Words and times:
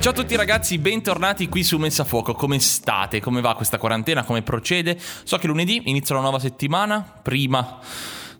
Ciao 0.00 0.12
a 0.12 0.14
tutti 0.14 0.34
ragazzi, 0.34 0.78
bentornati 0.78 1.46
qui 1.46 1.62
su 1.62 1.76
Messa 1.76 2.04
Fuoco. 2.04 2.32
Come 2.32 2.58
state? 2.58 3.20
Come 3.20 3.42
va 3.42 3.54
questa 3.54 3.76
quarantena? 3.76 4.24
Come 4.24 4.40
procede? 4.40 4.98
So 5.24 5.36
che 5.36 5.46
lunedì 5.46 5.82
inizia 5.84 6.14
una 6.14 6.24
nuova 6.24 6.38
settimana, 6.38 7.04
prima 7.22 7.78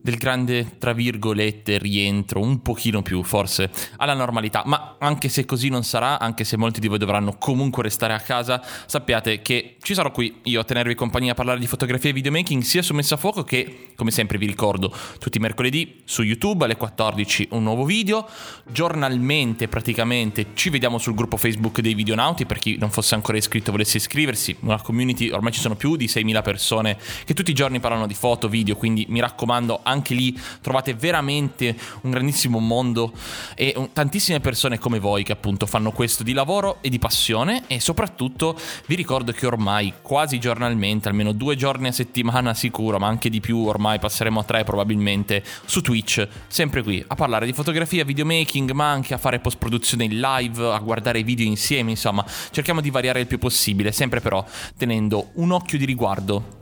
del 0.03 0.17
grande, 0.17 0.79
tra 0.79 0.93
virgolette, 0.93 1.79
rientro, 1.79 2.41
un 2.41 2.63
pochino 2.63 3.03
più 3.03 3.23
forse 3.23 3.71
alla 3.97 4.15
normalità. 4.15 4.63
Ma 4.67 4.97
anche 4.99 5.29
se 5.29 5.45
così 5.45 5.69
non 5.69 5.83
sarà, 5.83 6.19
anche 6.19 6.45
se 6.45 6.57
molti 6.57 6.81
di 6.81 6.89
voi 6.89 6.99
dovranno 6.99 7.37
comunque 7.39 7.83
restare 7.83 8.15
a 8.15 8.21
casa, 8.21 8.63
sappiate 8.87 9.43
che 9.43 9.77
ci 9.81 9.95
sarò 9.95 10.11
qui 10.11 10.41
io 10.45 10.61
a 10.61 10.65
tenervi 10.65 10.95
compagnia 10.95 11.33
a 11.33 11.35
parlare 11.35 11.59
di 11.59 11.67
fotografia 11.67 12.11
e 12.11 12.13
videomaking 12.13 12.63
sia 12.63 12.83
su 12.83 12.95
Messa 12.95 13.15
a 13.15 13.19
Fuoco 13.19 13.45
che, 13.45 13.93
come 13.97 14.11
sempre 14.11 14.39
vi 14.39 14.47
ricordo, 14.47 14.95
tutti 15.19 15.39
i 15.39 15.41
mercoledì 15.41 16.01
su 16.05 16.23
YouTube 16.23 16.65
alle 16.65 16.77
14 16.77 17.49
un 17.53 17.63
nuovo 17.63 17.85
video. 17.85 18.27
Giornalmente 18.67 19.69
praticamente 19.69 20.49
ci 20.55 20.71
vediamo 20.71 20.99
sul 20.99 21.15
gruppo 21.15 21.37
Facebook 21.37 21.81
dei 21.81 21.95
videonauti 21.95 22.47
per 22.47 22.59
chi 22.59 22.77
non 22.79 22.91
fosse 22.91 23.15
ancora 23.15 23.39
iscritto 23.39 23.71
volesse 23.71 23.99
iscriversi. 23.99 24.57
Una 24.61 24.81
community, 24.81 25.31
ormai 25.31 25.53
ci 25.53 25.61
sono 25.61 25.77
più 25.77 25.97
di 25.97 26.07
6.000 26.07 26.43
persone 26.43 26.99
che 27.25 27.35
tutti 27.35 27.51
i 27.51 27.55
giorni 27.55 27.81
parlano 27.81 28.07
di 28.07 28.15
foto, 28.15 28.49
video, 28.49 28.77
quindi 28.77 29.07
mi 29.09 29.21
raccomando 29.21 29.81
anche 29.91 30.15
lì 30.15 30.39
trovate 30.61 30.95
veramente 30.95 31.77
un 32.03 32.11
grandissimo 32.11 32.59
mondo 32.59 33.13
e 33.55 33.73
un, 33.77 33.93
tantissime 33.93 34.41
persone 34.41 34.79
come 34.79 34.99
voi 34.99 35.23
che 35.23 35.33
appunto 35.33 35.67
fanno 35.67 35.93
questo 35.93 36.23
di 36.23 36.33
lavoro 36.33 36.79
e 36.81 36.89
di 36.89 36.99
passione 36.99 37.65
e 37.67 37.81
soprattutto 37.81 38.59
vi 38.87 38.95
ricordo 38.95 39.33
che 39.33 39.47
ormai 39.47 39.95
quasi 40.03 40.39
giornalmente, 40.39 41.09
almeno 41.09 41.33
due 41.33 41.57
giorni 41.57 41.89
a 41.89 41.93
settimana 41.93 42.55
sicuro, 42.55 42.99
ma 42.99 43.07
anche 43.07 43.31
di 43.31 43.41
più, 43.41 43.59
ormai 43.67 43.99
passeremo 43.99 44.41
a 44.41 44.45
tre 44.45 44.65
probabilmente 44.65 45.45
su 45.65 45.81
Twitch, 45.81 46.27
sempre 46.47 46.83
qui 46.83 47.03
a 47.07 47.15
parlare 47.15 47.47
di 47.47 47.53
fotografia, 47.53 48.05
videomaking, 48.05 48.71
ma 48.73 48.91
anche 48.91 49.15
a 49.15 49.19
fare 49.19 49.41
post 49.41 49.59
produzione 49.59 50.05
in 50.05 50.21
live, 50.21 50.73
a 50.73 50.79
guardare 50.79 51.21
i 51.21 51.23
video 51.23 51.47
insieme, 51.47 51.91
insomma, 51.91 52.25
cerchiamo 52.51 52.81
di 52.81 52.91
variare 52.91 53.21
il 53.21 53.27
più 53.27 53.39
possibile, 53.39 53.93
sempre 53.93 54.21
però 54.21 54.45
tenendo 54.77 55.31
un 55.35 55.53
occhio 55.53 55.79
di 55.79 55.85
riguardo 55.85 56.60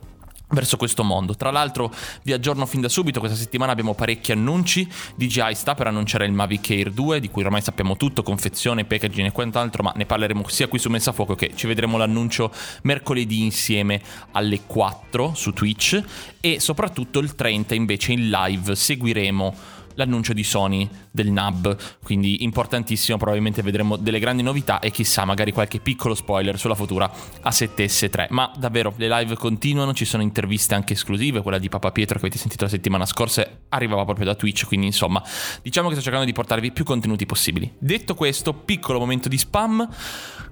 verso 0.51 0.77
questo 0.77 1.03
mondo. 1.03 1.35
Tra 1.35 1.51
l'altro 1.51 1.93
vi 2.23 2.33
aggiorno 2.33 2.65
fin 2.65 2.81
da 2.81 2.89
subito, 2.89 3.19
questa 3.19 3.37
settimana 3.37 3.71
abbiamo 3.71 3.93
parecchi 3.93 4.31
annunci, 4.31 4.87
DJI 5.15 5.53
sta 5.53 5.75
per 5.75 5.87
annunciare 5.87 6.25
il 6.25 6.31
Mavic 6.31 6.69
Air 6.71 6.91
2 6.91 7.19
di 7.19 7.29
cui 7.29 7.43
ormai 7.43 7.61
sappiamo 7.61 7.97
tutto, 7.97 8.23
confezione, 8.23 8.85
packaging 8.85 9.27
e 9.27 9.31
quant'altro, 9.31 9.83
ma 9.83 9.93
ne 9.95 10.05
parleremo 10.05 10.47
sia 10.47 10.67
qui 10.67 10.79
su 10.79 10.89
Messa 10.89 11.11
Fuoco 11.11 11.35
che 11.35 11.51
ci 11.55 11.67
vedremo 11.67 11.97
l'annuncio 11.97 12.51
mercoledì 12.83 13.43
insieme 13.43 14.01
alle 14.31 14.61
4 14.65 15.33
su 15.35 15.53
Twitch 15.53 16.01
e 16.39 16.59
soprattutto 16.59 17.19
il 17.19 17.35
30 17.35 17.75
invece 17.75 18.13
in 18.13 18.29
live 18.29 18.75
seguiremo 18.75 19.77
l'annuncio 19.99 20.33
di 20.33 20.43
Sony 20.43 20.89
del 21.11 21.31
NAB, 21.31 21.77
quindi 22.03 22.43
importantissimo, 22.43 23.17
probabilmente 23.17 23.61
vedremo 23.61 23.97
delle 23.97 24.19
grandi 24.19 24.41
novità 24.41 24.79
e 24.79 24.91
chissà 24.91 25.25
magari 25.25 25.51
qualche 25.51 25.79
piccolo 25.79 26.15
spoiler 26.15 26.57
sulla 26.57 26.75
futura 26.75 27.11
A7S3. 27.43 28.27
Ma 28.29 28.51
davvero 28.57 28.93
le 28.95 29.09
live 29.09 29.35
continuano, 29.35 29.93
ci 29.93 30.05
sono 30.05 30.23
interviste 30.23 30.73
anche 30.73 30.93
esclusive, 30.93 31.41
quella 31.41 31.59
di 31.59 31.69
Papa 31.69 31.91
Pietro 31.91 32.17
che 32.17 32.25
avete 32.25 32.39
sentito 32.39 32.63
la 32.63 32.69
settimana 32.69 33.05
scorsa 33.05 33.47
arrivava 33.69 34.05
proprio 34.05 34.25
da 34.25 34.35
Twitch, 34.35 34.65
quindi 34.65 34.87
insomma 34.87 35.21
diciamo 35.61 35.87
che 35.89 35.95
sto 35.95 36.03
cercando 36.03 36.25
di 36.25 36.33
portarvi 36.33 36.71
più 36.71 36.85
contenuti 36.85 37.25
possibili. 37.25 37.71
Detto 37.77 38.15
questo, 38.15 38.53
piccolo 38.53 38.99
momento 38.99 39.27
di 39.27 39.37
spam. 39.37 39.87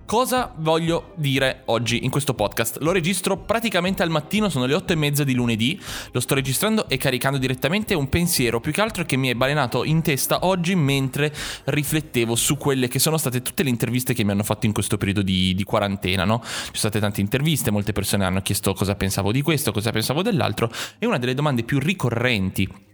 Cosa 0.08 0.54
voglio 0.56 1.12
dire 1.16 1.64
oggi 1.66 2.06
in 2.06 2.10
questo 2.10 2.34
podcast? 2.34 2.78
Lo 2.80 2.94
registro 2.94 3.40
praticamente 3.40 4.04
al 4.04 4.10
mattino, 4.10 4.48
sono 4.48 4.66
le 4.66 4.74
8 4.74 4.94
e 4.94 4.96
mezza 4.96 5.26
di 5.26 5.34
lunedì, 5.34 5.78
lo 6.14 6.22
sto 6.22 6.34
registrando 6.34 6.88
e 6.88 6.96
caricando 6.96 7.38
direttamente 7.38 7.94
un 7.94 8.08
pensiero, 8.08 8.62
più 8.62 8.72
che 8.72 8.80
altro 8.80 9.04
che 9.04 9.18
mi 9.18 9.28
è 9.28 9.34
balenato 9.38 9.84
in 9.84 10.02
testa 10.02 10.46
oggi 10.46 10.76
mentre 10.76 11.34
riflettevo 11.66 12.36
su 12.36 12.58
quelle 12.58 12.88
che 12.88 13.00
sono 13.00 13.18
state 13.18 13.42
tutte 13.42 13.64
le 13.64 13.70
interviste 13.70 14.14
che 14.14 14.24
mi 14.24 14.32
hanno 14.32 14.44
fatto 14.44 14.66
in 14.66 14.74
questo 14.74 14.98
periodo 14.98 15.22
di, 15.22 15.54
di 15.54 15.64
quarantena, 15.64 16.26
no? 16.26 16.42
Ci 16.44 16.50
sono 16.50 16.72
state 16.74 17.00
tante 17.00 17.22
interviste, 17.22 17.72
molte 17.72 17.94
persone 17.94 18.26
hanno 18.26 18.42
chiesto 18.42 18.74
cosa 18.74 18.96
pensavo 18.96 19.32
di 19.32 19.42
questo, 19.42 19.72
cosa 19.72 19.92
pensavo 19.92 20.22
dell'altro 20.22 20.72
e 21.00 21.06
una 21.06 21.18
delle 21.18 21.34
domande 21.34 21.64
più 21.64 21.80
ricorrenti 21.80 22.87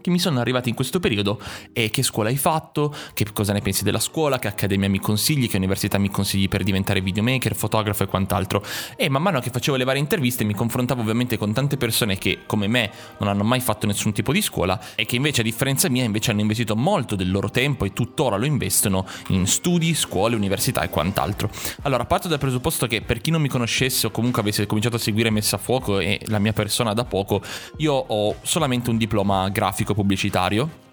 che 0.00 0.10
mi 0.10 0.18
sono 0.18 0.40
arrivati 0.40 0.68
in 0.68 0.74
questo 0.74 1.00
periodo 1.00 1.40
è 1.72 1.90
che 1.90 2.02
scuola 2.02 2.28
hai 2.28 2.36
fatto, 2.36 2.94
che 3.14 3.26
cosa 3.32 3.52
ne 3.52 3.60
pensi 3.60 3.84
della 3.84 4.00
scuola, 4.00 4.38
che 4.38 4.48
accademia 4.48 4.88
mi 4.88 4.98
consigli, 4.98 5.48
che 5.48 5.56
università 5.56 5.98
mi 5.98 6.10
consigli 6.10 6.48
per 6.48 6.62
diventare 6.62 7.00
videomaker, 7.00 7.54
fotografo 7.54 8.02
e 8.02 8.06
quant'altro. 8.06 8.64
E 8.96 9.08
man 9.08 9.22
mano 9.22 9.40
che 9.40 9.50
facevo 9.50 9.76
le 9.76 9.84
varie 9.84 10.00
interviste 10.00 10.44
mi 10.44 10.54
confrontavo 10.54 11.00
ovviamente 11.00 11.36
con 11.36 11.52
tante 11.52 11.76
persone 11.76 12.18
che 12.18 12.40
come 12.46 12.66
me 12.66 12.90
non 13.18 13.28
hanno 13.28 13.44
mai 13.44 13.60
fatto 13.60 13.86
nessun 13.86 14.12
tipo 14.12 14.32
di 14.32 14.42
scuola 14.42 14.80
e 14.94 15.04
che 15.04 15.16
invece 15.16 15.40
a 15.40 15.44
differenza 15.44 15.88
mia 15.88 16.04
invece 16.04 16.30
hanno 16.30 16.40
investito 16.40 16.76
molto 16.76 17.16
del 17.16 17.30
loro 17.30 17.50
tempo 17.50 17.84
e 17.84 17.92
tuttora 17.92 18.36
lo 18.36 18.44
investono 18.44 19.06
in 19.28 19.46
studi, 19.46 19.94
scuole, 19.94 20.36
università 20.36 20.82
e 20.82 20.88
quant'altro. 20.88 21.50
Allora 21.82 22.04
parto 22.04 22.28
dal 22.28 22.38
presupposto 22.38 22.86
che 22.86 23.02
per 23.02 23.20
chi 23.20 23.30
non 23.30 23.40
mi 23.40 23.48
conoscesse 23.48 24.06
o 24.06 24.10
comunque 24.10 24.40
avesse 24.40 24.66
cominciato 24.66 24.96
a 24.96 24.98
seguire 24.98 25.30
Messa 25.30 25.56
a 25.56 25.58
Fuoco 25.58 25.98
e 25.98 26.20
la 26.26 26.38
mia 26.38 26.52
persona 26.52 26.94
da 26.94 27.04
poco, 27.04 27.42
io 27.78 27.92
ho 27.92 28.36
solamente 28.42 28.90
un 28.90 28.96
diploma 28.96 29.48
grafico 29.48 29.89
pubblicitario 29.94 30.88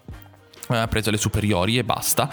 eh, 0.70 0.88
preso 0.90 1.10
alle 1.10 1.18
superiori 1.18 1.78
e 1.78 1.84
basta, 1.84 2.30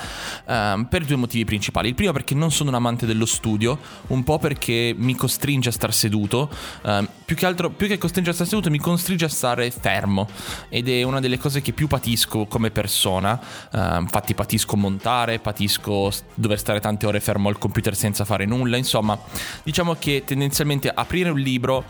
ehm, 0.47 0.87
per 0.87 1.05
due 1.05 1.17
motivi 1.17 1.45
principali. 1.45 1.89
Il 1.89 1.95
primo 1.95 2.13
perché 2.13 2.35
non 2.35 2.51
sono 2.51 2.71
un 2.71 2.77
amante 2.77 3.07
dello 3.07 3.27
studio, 3.27 3.79
un 4.09 4.23
po' 4.25 4.39
perché 4.39 4.95
mi 4.97 5.15
costringe 5.15 5.69
a 5.69 5.73
star 5.73 5.93
seduto, 5.93 6.51
ehm, 6.83 7.09
più 7.25 7.37
che 7.37 7.47
altro, 7.47 7.71
più 7.71 7.87
che 7.87 7.99
costringe 7.99 8.31
a 8.31 8.33
star 8.33 8.47
seduto, 8.47 8.71
mi 8.71 8.79
costringe 8.79 9.25
a 9.25 9.29
stare 9.29 9.71
fermo 9.71 10.29
ed 10.69 10.89
è 10.89 11.03
una 11.03 11.21
delle 11.21 11.39
cose 11.39 11.63
che 11.63 11.73
più 11.73 11.87
patisco 11.87 12.47
come 12.47 12.71
persona, 12.71 13.41
ehm, 13.73 14.03
infatti 14.03 14.35
patisco 14.35 14.77
montare, 14.77 15.39
patisco 15.39 16.11
dover 16.35 16.59
stare 16.59 16.81
tante 16.81 17.07
ore 17.07 17.21
fermo 17.21 17.49
al 17.49 17.59
computer 17.59 17.95
senza 17.95 18.25
fare 18.25 18.45
nulla, 18.47 18.77
insomma, 18.77 19.19
diciamo 19.63 19.95
che 19.95 20.23
tendenzialmente 20.27 20.91
aprire 20.93 21.31
un 21.31 21.39
libro 21.39 21.85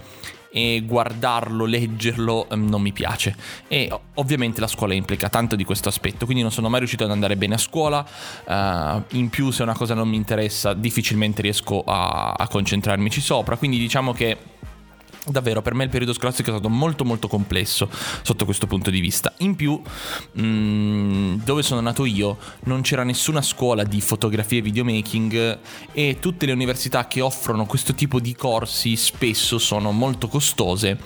e 0.57 0.85
guardarlo, 0.87 1.65
leggerlo 1.65 2.49
ehm, 2.49 2.69
non 2.69 2.81
mi 2.81 2.93
piace. 2.93 3.35
E 3.67 3.91
ovviamente 4.15 4.61
la 4.61 4.69
scuola 4.69 4.95
implica 4.95 5.29
tanto 5.29 5.57
di 5.57 5.65
questo 5.65 5.89
aspetto, 5.89 6.27
quindi 6.27 6.43
non 6.43 6.53
sono 6.53 6.69
mai 6.69 6.79
riuscito 6.79 7.03
ad 7.03 7.11
andare 7.11 7.37
bene 7.37 7.55
a 7.55 7.59
scuola. 7.59 8.07
Uh, 8.45 9.03
in 9.17 9.31
più, 9.31 9.51
se 9.51 9.65
una 9.65 9.75
cosa 9.75 9.95
non 9.95 10.09
mi 10.09 10.15
interessa, 10.15 10.73
difficilmente 10.73 11.43
riesco 11.43 11.83
a, 11.85 12.35
a 12.39 12.47
concentrarmici 12.47 13.21
sopra. 13.21 13.57
Quindi 13.57 13.79
diciamo 13.79 14.13
che 14.13 14.39
Davvero, 15.27 15.63
per 15.63 15.73
me 15.73 15.85
il 15.85 15.91
periodo 15.91 16.13
scolastico 16.13 16.51
è 16.51 16.53
stato 16.53 16.69
molto 16.69 17.05
molto 17.05 17.29
complesso 17.29 17.89
sotto 18.23 18.45
questo 18.45 18.67
punto 18.67 18.91
di 18.91 19.01
vista. 19.01 19.33
In 19.39 19.55
più, 19.57 19.81
mh, 20.33 20.43
mm, 20.43 21.35
dove 21.45 21.63
sono 21.63 21.81
nato 21.81 22.05
io 22.05 22.37
non 22.65 22.83
c'era 22.83 23.05
nessuna 23.05 23.41
scuola 23.41 23.85
di 23.85 24.03
fotografia 24.03 24.59
e 24.59 24.63
videomaking 24.63 25.59
e 25.93 26.19
tutte 26.21 26.45
le 26.45 26.53
università 26.53 27.07
che 27.07 27.23
offrono 27.23 27.65
questo 27.65 27.95
tipo 27.95 28.21
di 28.21 28.35
corsi 28.35 28.97
spesso 28.97 29.59
sono 29.59 29.93
molto 29.93 30.29
costose 30.29 30.99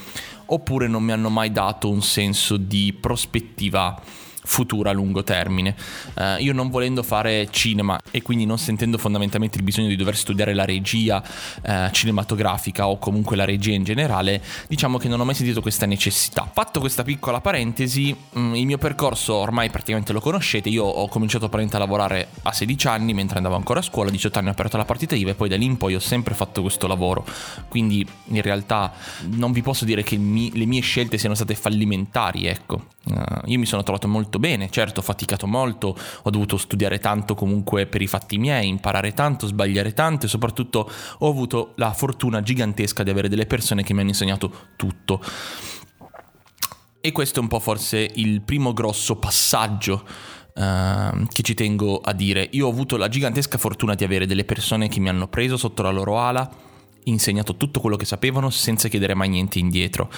oppure 0.47 0.89
non 0.89 1.05
mi 1.05 1.13
hanno 1.13 1.29
mai 1.29 1.53
dato 1.53 1.89
un 1.89 2.03
senso 2.03 2.57
di 2.57 2.97
prospettiva 2.99 4.01
futura 4.49 4.91
a 4.91 4.93
lungo 4.95 5.23
termine. 5.23 5.77
Uh, 6.15 6.41
io 6.43 6.55
non 6.55 6.71
volendo 6.71 7.03
fare 7.03 7.49
cinema 7.51 7.99
e 8.11 8.23
quindi 8.23 8.47
non 8.47 8.59
sentendo 8.59 8.97
fondamentalmente 8.97 9.59
il 9.59 9.63
bisogno 9.63 9.89
di 9.89 9.97
dover 9.97 10.17
studiare 10.17 10.55
la 10.55 10.65
regia 10.65 11.23
uh, 11.23 11.91
cinematografica 11.91 12.89
o 12.89 12.99
comunque 12.99 13.37
la 13.37 13.45
regia 13.45 13.75
in 13.75 13.85
generale, 13.85 14.43
diciamo 14.67 14.97
che 14.97 15.07
non 15.07 15.21
ho 15.21 15.25
mai 15.25 15.35
sentito 15.35 15.61
questa 15.61 15.85
necessità. 15.85 16.51
Fatto 16.51 16.81
questa 16.81 17.03
piccola 17.03 17.43
parentesi, 17.43 18.15
mh, 18.15 18.41
mm, 18.41 18.55
il 18.55 18.67
mio 18.67 18.79
percorso 18.79 19.35
ormai 19.35 19.69
praticamente 19.69 20.15
lo 20.15 20.21
conoscete, 20.21 20.71
io 20.71 20.85
ho 20.85 21.09
cominciato 21.09 21.45
a 21.51 21.79
lavorare 21.79 22.29
a 22.43 22.53
16 22.53 22.87
anni 22.87 23.13
mentre 23.13 23.37
andavo 23.37 23.57
ancora 23.57 23.81
a 23.81 23.83
scuola, 23.83 24.09
a 24.09 24.13
18 24.13 24.39
anni 24.39 24.49
ho 24.49 24.53
aperto 24.53 24.79
la 24.79 24.87
partita 24.87 25.15
IVA 25.15 25.31
e 25.31 25.35
poi 25.35 25.49
da 25.51 25.57
lì 25.57 25.67
in 25.67 25.77
poi 25.77 25.95
ho 25.95 26.01
sempre 26.01 26.35
fatto 26.35 26.63
questo 26.63 26.87
lavoro, 26.87 27.27
quindi 27.69 28.07
in 28.29 28.43
realtà 28.43 28.93
non 29.27 29.53
vi 29.53 29.61
posso 29.61 29.85
dire 29.85 30.03
che 30.03 30.17
mi, 30.17 30.51
le 30.57 30.65
mie 30.65 30.81
scelte 30.81 31.19
siano 31.19 31.35
state 31.35 31.55
fallimentari, 31.55 32.47
ecco. 32.47 32.97
Uh, 33.11 33.51
io 33.51 33.59
mi 33.59 33.65
sono 33.65 33.83
trovato 33.83 34.07
molto 34.07 34.39
bene, 34.39 34.69
certo 34.71 35.01
ho 35.01 35.03
faticato 35.03 35.47
molto, 35.47 35.97
ho 36.23 36.31
dovuto 36.31 36.57
studiare 36.57 36.99
tanto 36.99 37.35
comunque 37.35 37.87
per 37.87 38.03
i 38.03 38.07
fatti 38.07 38.37
miei, 38.37 38.69
imparare 38.69 39.13
tanto, 39.13 39.47
sbagliare 39.47 39.95
tanto 39.95 40.27
e 40.27 40.29
soprattutto 40.29 40.91
ho 41.19 41.29
avuto 41.29 41.73
la 41.77 41.93
fortuna 41.93 42.43
gigantesca 42.43 43.03
di 43.03 43.11
avere 43.11 43.29
delle 43.29 43.47
persone 43.47 43.83
che 43.83 43.95
mi 43.95 44.01
hanno 44.01 44.11
insegnato 44.11 44.53
tutto. 44.77 45.23
E 47.01 47.13
questo 47.13 47.39
è 47.39 47.43
un 47.43 47.49
po' 47.49 47.61
forse 47.61 48.11
il 48.17 48.43
primo 48.43 48.73
grosso 48.75 49.17
passaggio 49.17 50.05
uh, 50.55 51.27
che 51.29 51.43
ci 51.43 51.55
tengo 51.55 52.01
a 52.01 52.13
dire. 52.13 52.47
Io 52.53 52.67
ho 52.67 52.71
avuto 52.71 52.97
la 52.97 53.09
gigantesca 53.09 53.57
fortuna 53.57 53.95
di 53.95 54.05
avere 54.05 54.27
delle 54.27 54.45
persone 54.45 54.89
che 54.89 55.01
mi 55.01 55.09
hanno 55.09 55.29
preso 55.29 55.57
sotto 55.57 55.83
la 55.83 55.91
loro 55.91 56.19
ala, 56.19 56.51
insegnato 57.05 57.57
tutto 57.57 57.81
quello 57.81 57.97
che 57.97 58.05
sapevano 58.05 58.51
senza 58.51 58.89
chiedere 58.89 59.15
mai 59.15 59.31
niente 59.31 59.59
indietro. 59.59 60.11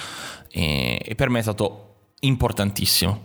E, 0.49 0.99
e 1.05 1.15
per 1.15 1.29
me 1.29 1.39
è 1.39 1.43
stato 1.43 1.90
importantissimo 2.21 3.21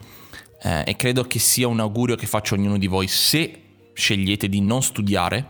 eh, 0.63 0.85
e 0.87 0.97
credo 0.97 1.25
che 1.25 1.39
sia 1.39 1.69
un 1.69 1.81
augurio 1.81 2.17
che 2.17 2.27
faccio 2.27 2.55
a 2.55 2.59
ognuno 2.59 2.79
di 2.79 2.87
voi. 2.87 3.09
Se 3.09 3.63
scegliete 3.93 4.49
di 4.49 4.61
non 4.61 4.83
studiare, 4.83 5.47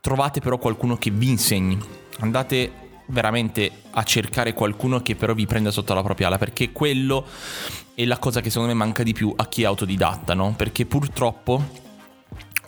trovate 0.00 0.40
però 0.40 0.58
qualcuno 0.58 0.96
che 0.96 1.10
vi 1.10 1.28
insegni. 1.28 1.78
Andate 2.20 2.86
veramente 3.06 3.70
a 3.90 4.02
cercare 4.02 4.52
qualcuno 4.52 5.00
che 5.00 5.16
però 5.16 5.32
vi 5.32 5.46
prenda 5.46 5.70
sotto 5.70 5.94
la 5.94 6.02
propria 6.02 6.26
ala, 6.26 6.38
perché 6.38 6.72
quello 6.72 7.26
è 7.94 8.04
la 8.04 8.18
cosa 8.18 8.40
che 8.40 8.50
secondo 8.50 8.72
me 8.72 8.78
manca 8.78 9.02
di 9.02 9.12
più 9.12 9.32
a 9.34 9.46
chi 9.48 9.62
è 9.62 9.66
autodidatta, 9.66 10.34
no? 10.34 10.54
Perché 10.56 10.86
purtroppo 10.86 11.86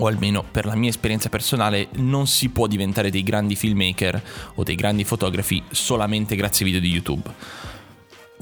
o 0.01 0.07
almeno 0.07 0.43
per 0.43 0.65
la 0.65 0.75
mia 0.75 0.89
esperienza 0.89 1.29
personale, 1.29 1.89
non 1.97 2.27
si 2.27 2.49
può 2.49 2.67
diventare 2.67 3.11
dei 3.11 3.23
grandi 3.23 3.55
filmmaker 3.55 4.23
o 4.55 4.63
dei 4.63 4.75
grandi 4.75 5.05
fotografi 5.05 5.63
solamente 5.71 6.37
grazie 6.37 6.65
ai 6.65 6.73
video 6.73 6.89
di 6.89 6.95
YouTube. 6.95 7.35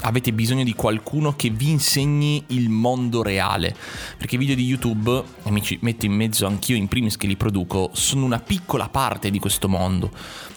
Avete 0.01 0.33
bisogno 0.33 0.63
di 0.63 0.75
qualcuno 0.75 1.35
che 1.35 1.51
vi 1.51 1.71
insegni 1.71 2.45
il 2.49 2.69
mondo 2.69 3.23
reale, 3.23 3.75
perché 4.17 4.37
i 4.37 4.39
video 4.39 4.55
di 4.55 4.65
YouTube, 4.65 5.23
e 5.43 5.51
mi 5.51 5.61
ci 5.61 5.79
metto 5.83 6.07
in 6.07 6.13
mezzo 6.13 6.47
anch'io 6.47 6.77
in 6.77 6.87
primis 6.87 7.17
che 7.17 7.27
li 7.27 7.37
produco, 7.37 7.91
sono 7.93 8.25
una 8.25 8.39
piccola 8.39 8.89
parte 8.89 9.31
di 9.31 9.39
questo 9.39 9.69
mondo. 9.69 10.11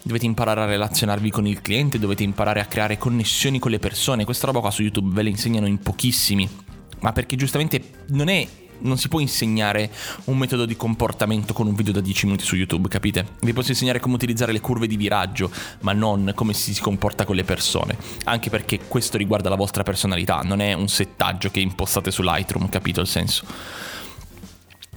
Dovete 0.04 0.26
imparare 0.26 0.62
a 0.62 0.66
relazionarvi 0.66 1.32
con 1.32 1.48
il 1.48 1.62
cliente, 1.62 2.00
dovete 2.00 2.24
imparare 2.24 2.60
a 2.60 2.66
creare 2.66 2.98
connessioni 2.98 3.60
con 3.60 3.72
le 3.72 3.80
persone, 3.80 4.26
questa 4.26 4.46
roba 4.46 4.60
qua 4.60 4.72
su 4.72 4.84
YouTube 4.84 5.14
ve 5.14 5.24
la 5.24 5.30
insegnano 5.30 5.68
in 5.68 5.80
pochissimi, 5.80 6.48
ma 7.00 7.12
perché 7.12 7.36
giustamente 7.36 8.06
non 8.10 8.30
è 8.30 8.48
non 8.82 8.98
si 8.98 9.08
può 9.08 9.20
insegnare 9.20 9.92
un 10.26 10.38
metodo 10.38 10.66
di 10.66 10.76
comportamento 10.76 11.54
con 11.54 11.68
un 11.68 11.76
video 11.76 11.94
da 11.94 12.02
10 12.02 12.26
minuti 12.26 12.44
su 12.44 12.56
YouTube, 12.56 12.88
capite? 12.88 13.26
Vi 13.42 13.54
posso 13.54 13.72
insegnare 13.72 14.00
come 14.00 14.16
utilizzare 14.16 14.52
le 14.52 14.60
curve 14.62 14.88
di 14.88 14.98
viraggio, 14.98 15.52
ma 15.82 15.94
non 15.94 16.32
come 16.36 16.54
si 16.54 16.80
comporta 16.80 17.26
con 17.26 17.36
le 17.36 17.44
persone. 17.44 17.98
Anche 18.26 18.50
perché 18.50 18.80
questo 18.88 19.18
riguarda 19.18 19.50
la 19.50 19.56
vostra 19.56 19.84
personalità, 19.84 20.42
non 20.44 20.62
è 20.62 20.74
un 20.74 20.88
settaggio 20.88 21.50
che 21.50 21.60
impostate 21.60 22.12
su 22.12 22.22
Lightroom, 22.22 22.70
capito 22.70 23.02
il 23.02 23.08
senso? 23.08 23.46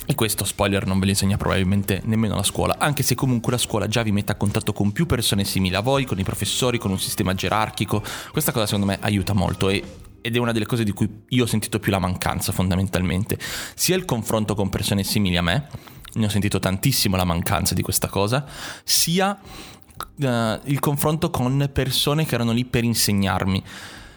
E 0.06 0.14
questo, 0.14 0.44
spoiler, 0.44 0.86
non 0.86 0.98
ve 0.98 1.06
lo 1.06 1.10
insegna 1.12 1.38
probabilmente 1.38 2.02
nemmeno 2.04 2.34
la 2.34 2.42
scuola, 2.42 2.76
anche 2.78 3.02
se 3.02 3.14
comunque 3.14 3.52
la 3.52 3.58
scuola 3.58 3.88
già 3.88 4.02
vi 4.02 4.12
mette 4.12 4.32
a 4.32 4.34
contatto 4.34 4.74
con 4.74 4.92
più 4.92 5.06
persone 5.06 5.44
simili 5.44 5.74
a 5.74 5.80
voi, 5.80 6.04
con 6.04 6.18
i 6.18 6.24
professori, 6.24 6.76
con 6.76 6.90
un 6.90 6.98
sistema 6.98 7.32
gerarchico. 7.32 8.02
Questa 8.30 8.52
cosa 8.52 8.66
secondo 8.66 8.86
me 8.86 8.98
aiuta 9.00 9.32
molto 9.32 9.70
e 9.70 9.82
ed 10.26 10.36
è 10.36 10.38
una 10.38 10.52
delle 10.52 10.64
cose 10.64 10.84
di 10.84 10.92
cui 10.92 11.06
io 11.28 11.44
ho 11.44 11.46
sentito 11.46 11.78
più 11.78 11.92
la 11.92 11.98
mancanza 11.98 12.50
fondamentalmente, 12.50 13.38
sia 13.74 13.94
il 13.94 14.06
confronto 14.06 14.54
con 14.54 14.70
persone 14.70 15.02
simili 15.04 15.36
a 15.36 15.42
me, 15.42 15.68
ne 16.14 16.24
ho 16.24 16.30
sentito 16.30 16.58
tantissimo 16.58 17.14
la 17.14 17.24
mancanza 17.24 17.74
di 17.74 17.82
questa 17.82 18.08
cosa, 18.08 18.46
sia 18.84 19.38
uh, 19.38 20.26
il 20.64 20.78
confronto 20.80 21.28
con 21.28 21.68
persone 21.70 22.24
che 22.24 22.36
erano 22.36 22.52
lì 22.52 22.64
per 22.64 22.84
insegnarmi. 22.84 23.62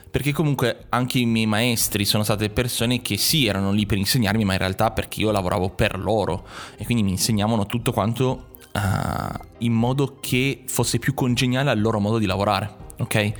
Perché 0.09 0.31
comunque 0.31 0.85
anche 0.89 1.19
i 1.19 1.25
miei 1.25 1.45
maestri 1.45 2.05
sono 2.05 2.23
state 2.23 2.49
persone 2.51 3.01
che 3.01 3.17
sì 3.17 3.45
erano 3.45 3.73
lì 3.73 3.85
per 3.85 3.97
insegnarmi, 3.97 4.45
ma 4.45 4.53
in 4.53 4.59
realtà 4.59 4.91
perché 4.91 5.19
io 5.19 5.31
lavoravo 5.31 5.71
per 5.71 5.99
loro 5.99 6.47
e 6.77 6.85
quindi 6.85 7.03
mi 7.03 7.11
insegnavano 7.11 7.65
tutto 7.65 7.91
quanto 7.91 8.51
uh, 8.71 9.45
in 9.57 9.73
modo 9.73 10.19
che 10.21 10.63
fosse 10.67 10.99
più 10.99 11.13
congeniale 11.13 11.69
al 11.69 11.81
loro 11.81 11.99
modo 11.99 12.17
di 12.17 12.25
lavorare, 12.25 12.73
ok? 12.97 13.33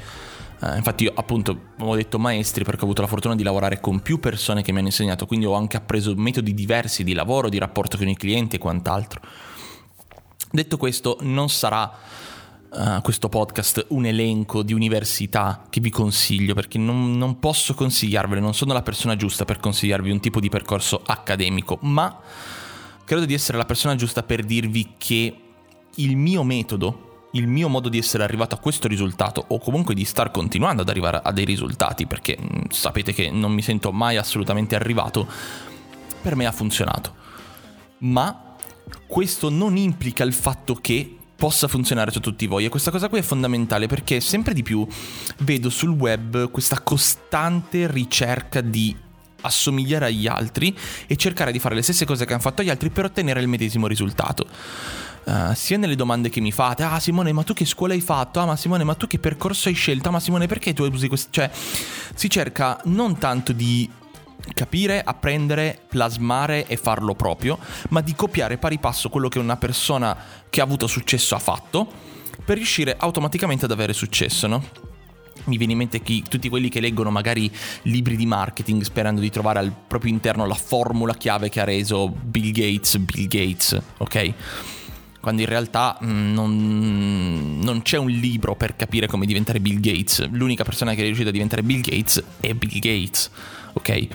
Uh, 0.60 0.76
infatti 0.76 1.04
io 1.04 1.12
appunto 1.14 1.56
ho 1.78 1.96
detto 1.96 2.18
maestri 2.18 2.64
perché 2.64 2.82
ho 2.82 2.86
avuto 2.86 3.02
la 3.02 3.08
fortuna 3.08 3.36
di 3.36 3.44
lavorare 3.44 3.80
con 3.80 4.02
più 4.02 4.20
persone 4.20 4.64
che 4.64 4.72
mi 4.72 4.80
hanno 4.80 4.88
insegnato, 4.88 5.28
quindi 5.28 5.46
ho 5.46 5.54
anche 5.54 5.78
appreso 5.78 6.16
metodi 6.16 6.54
diversi 6.54 7.04
di 7.04 7.14
lavoro, 7.14 7.48
di 7.48 7.60
rapporto 7.60 7.96
con 7.98 8.08
i 8.08 8.16
clienti 8.16 8.56
e 8.56 8.60
quant'altro. 8.60 9.22
Detto 10.50 10.78
questo, 10.78 11.18
non 11.22 11.50
sarà 11.50 11.92
uh, 12.72 13.02
questo 13.02 13.30
podcast 13.30 13.86
un 13.90 14.06
elenco 14.06 14.64
di 14.64 14.74
università 14.74 15.66
che 15.70 15.80
vi 15.80 15.92
consiglio 15.92 16.56
perché 16.56 16.80
non, 16.80 17.18
non 17.18 17.38
posso 17.38 17.76
consigliarvele, 17.76 18.42
non 18.42 18.56
sono 18.56 18.74
la 18.74 18.82
persona 18.82 19.16
giusta 19.16 19.46
per 19.46 19.60
consigliarvi 19.60 20.10
un 20.10 20.20
tipo 20.20 20.40
di 20.40 20.50
percorso 20.50 21.02
accademico, 21.06 21.78
ma 21.82 22.20
credo 23.06 23.26
di 23.26 23.36
essere 23.36 23.60
la 23.60 23.66
persona 23.66 23.96
giusta 23.96 24.24
per 24.24 24.44
dirvi 24.44 24.94
che 24.98 25.38
il 25.96 26.18
mio 26.18 26.44
metodo 26.44 27.07
il 27.38 27.48
mio 27.48 27.70
modo 27.70 27.90
di 27.90 27.98
essere 27.98 28.24
arrivato 28.24 28.56
a 28.56 28.60
questo 28.60 28.88
risultato 28.88 29.44
o 29.48 29.60
comunque 29.60 29.94
di 29.94 30.06
star 30.06 30.32
continuando 30.32 30.82
ad 30.82 30.90
arrivare 30.90 31.22
a 31.24 31.32
dei 31.32 31.46
risultati 31.46 32.06
perché 32.06 32.38
mm, 32.40 32.70
sapete 32.70 33.14
che 33.14 33.30
non 33.30 33.52
mi 33.52 33.62
sento 33.62 33.92
mai 33.92 34.18
assolutamente 34.18 34.76
arrivato, 34.76 35.28
per 36.22 36.36
me 36.36 36.46
ha 36.46 36.52
funzionato. 36.52 37.16
Ma 38.00 38.56
questo 39.06 39.50
non 39.50 39.78
implica 39.78 40.24
il 40.24 40.34
fatto 40.34 40.76
che 40.76 41.16
possa 41.36 41.68
funzionare 41.68 42.12
su 42.12 42.20
tutti 42.20 42.48
voi 42.48 42.66
e 42.66 42.70
questa 42.70 42.90
cosa 42.90 43.10
qui 43.10 43.20
è 43.20 43.22
fondamentale 43.22 43.86
perché 43.86 44.20
sempre 44.20 44.54
di 44.54 44.64
più 44.64 44.86
vedo 45.40 45.70
sul 45.70 45.90
web 45.90 46.50
questa 46.50 46.82
costante 46.82 47.90
ricerca 47.90 48.60
di 48.60 48.96
assomigliare 49.42 50.06
agli 50.06 50.26
altri 50.26 50.76
e 51.06 51.16
cercare 51.16 51.52
di 51.52 51.60
fare 51.60 51.76
le 51.76 51.84
stesse 51.84 52.06
cose 52.06 52.26
che 52.26 52.34
hanno 52.34 52.42
fatto 52.42 52.64
gli 52.64 52.70
altri 52.70 52.90
per 52.90 53.06
ottenere 53.06 53.40
il 53.40 53.48
medesimo 53.48 53.86
risultato. 53.86 54.48
Uh, 55.28 55.54
sia 55.56 55.76
nelle 55.76 55.98
domande 55.98 56.30
che 56.30 56.40
mi 56.40 56.54
fate, 56.54 56.84
ah 56.84 57.02
Simone, 57.02 57.34
ma 57.34 57.44
tu 57.44 57.52
che 57.54 57.66
scuola 57.66 57.92
hai 57.92 58.00
fatto? 58.00 58.40
Ah, 58.40 58.46
ma 58.46 58.56
Simone, 58.56 58.86
ma 58.86 58.96
tu 58.96 59.08
che 59.08 59.20
percorso 59.20 59.68
hai 59.68 59.76
scelto? 59.76 60.08
Ah, 60.08 60.12
ma 60.14 60.22
Simone, 60.22 60.48
perché 60.48 60.72
tu 60.72 60.86
usi 60.86 61.10
questo? 61.10 61.28
Cioè, 61.32 61.52
si 61.52 62.30
cerca 62.30 62.80
non 62.86 63.18
tanto 63.18 63.52
di 63.52 63.90
capire, 64.54 65.02
apprendere, 65.04 65.82
plasmare 65.90 66.66
e 66.68 66.78
farlo 66.78 67.14
proprio, 67.14 67.60
ma 67.90 68.00
di 68.00 68.16
copiare 68.16 68.58
pari 68.58 68.80
passo 68.80 69.10
quello 69.10 69.28
che 69.28 69.38
una 69.38 69.58
persona 69.58 70.16
che 70.50 70.62
ha 70.62 70.64
avuto 70.64 70.88
successo 70.88 71.36
ha 71.36 71.40
fatto 71.40 71.92
per 72.46 72.56
riuscire 72.56 72.96
automaticamente 72.98 73.66
ad 73.66 73.72
avere 73.72 73.92
successo, 73.92 74.48
no? 74.48 74.64
Mi 75.44 75.58
viene 75.58 75.74
in 75.74 75.80
mente 75.80 76.02
chi, 76.02 76.24
tutti 76.24 76.48
quelli 76.48 76.70
che 76.70 76.80
leggono 76.80 77.12
magari 77.12 77.52
libri 77.84 78.16
di 78.16 78.26
marketing 78.26 78.82
sperando 78.84 79.20
di 79.20 79.30
trovare 79.30 79.60
al 79.60 79.74
proprio 79.88 80.10
interno 80.10 80.46
la 80.46 80.56
formula 80.56 81.16
chiave 81.16 81.50
che 81.50 81.60
ha 81.60 81.66
reso 81.66 82.08
Bill 82.08 82.52
Gates 82.52 82.96
Bill 82.96 83.28
Gates, 83.28 83.82
ok? 83.98 84.34
Quando 85.20 85.42
in 85.42 85.48
realtà 85.48 85.98
mm, 86.04 86.34
non, 86.34 87.60
non, 87.62 87.82
c'è 87.82 87.98
un 87.98 88.10
libro 88.10 88.56
per 88.56 88.76
capire 88.76 89.08
come 89.08 89.26
diventare 89.26 89.60
Bill 89.60 89.80
Gates. 89.80 90.28
L'unica 90.32 90.64
persona 90.64 90.94
che 90.94 91.02
è 91.02 91.04
riuscita 91.06 91.30
a 91.30 91.32
diventare 91.32 91.64
Bill 91.64 91.82
Gates 91.82 92.24
è 92.40 92.54
Bill 92.54 92.80
Gates, 92.80 93.30
ok? 93.74 94.08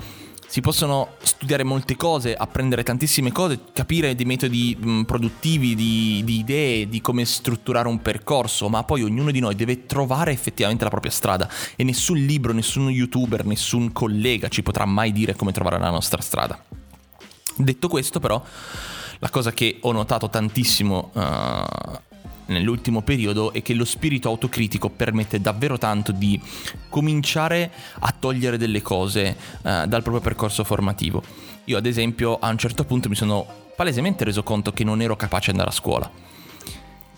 Si 0.53 0.61
possono 0.61 1.13
studiare 1.23 1.65
molte 1.65 1.97
cose, 1.97 2.35
apprendere 2.35 2.83
tantissime 2.83 3.33
cose, 3.33 3.59
capire 3.73 4.15
dei 4.15 4.27
metodi 4.27 4.77
mm, 4.79 5.03
produttivi, 5.05 5.75
di, 5.75 6.21
di, 6.25 6.41
idee, 6.41 6.91
di 6.91 7.01
come 7.01 7.25
strutturare 7.25 7.89
un 7.89 8.03
percorso, 8.03 8.69
ma 8.69 8.85
poi 8.85 9.03
ognuno 9.03 9.31
di 9.31 9.41
noi 9.41 9.55
deve 9.55 9.87
trovare 9.87 10.31
effettivamente 10.31 10.85
la 10.85 10.91
propria 10.91 11.11
strada 11.11 11.49
e 11.75 11.85
nessun 11.85 12.19
libro, 12.19 12.53
nessun 12.53 12.91
youtuber, 12.91 13.47
nessun 13.47 13.93
collega 13.93 14.49
ci 14.49 14.63
potrà 14.63 14.85
mai 14.85 15.11
dire 15.11 15.35
come 15.35 15.53
trovare 15.53 15.79
la 15.79 15.89
nostra 15.89 16.21
strada. 16.21 16.63
Detto 17.57 17.89
questo 17.89 18.21
però, 18.21 18.45
la 19.23 19.31
cosa 19.31 19.53
che 19.53 19.79
ho 19.81 19.93
notato 19.93 20.29
tantissimo 20.29 21.11
uh, 21.13 21.21
nell'ultimo 22.47 23.03
periodo 23.03 23.53
è 23.53 23.63
che 23.63 23.73
lo 23.73 23.85
spirito 23.85 24.29
autocritico 24.29 24.91
permette 24.91 25.41
davvero 25.41 25.79
tanto 25.79 26.11
di 26.11 26.41
cominciare 26.89 27.71
a 28.01 28.13
togliere 28.19 28.59
delle 28.59 28.83
cose 28.83 29.37
uh, 29.59 29.87
dal 29.87 30.03
proprio 30.03 30.21
percorso 30.21 30.65
formativo. 30.65 31.23
Io 31.67 31.79
ad 31.79 31.87
esempio 31.87 32.37
a 32.41 32.49
un 32.49 32.59
certo 32.59 32.85
punto 32.85 33.09
mi 33.09 33.15
sono 33.15 33.47
palesemente 33.77 34.25
reso 34.25 34.43
conto 34.43 34.73
che 34.73 34.83
non 34.83 35.01
ero 35.01 35.15
capace 35.15 35.47
di 35.47 35.51
andare 35.53 35.71
a 35.71 35.73
scuola 35.73 36.11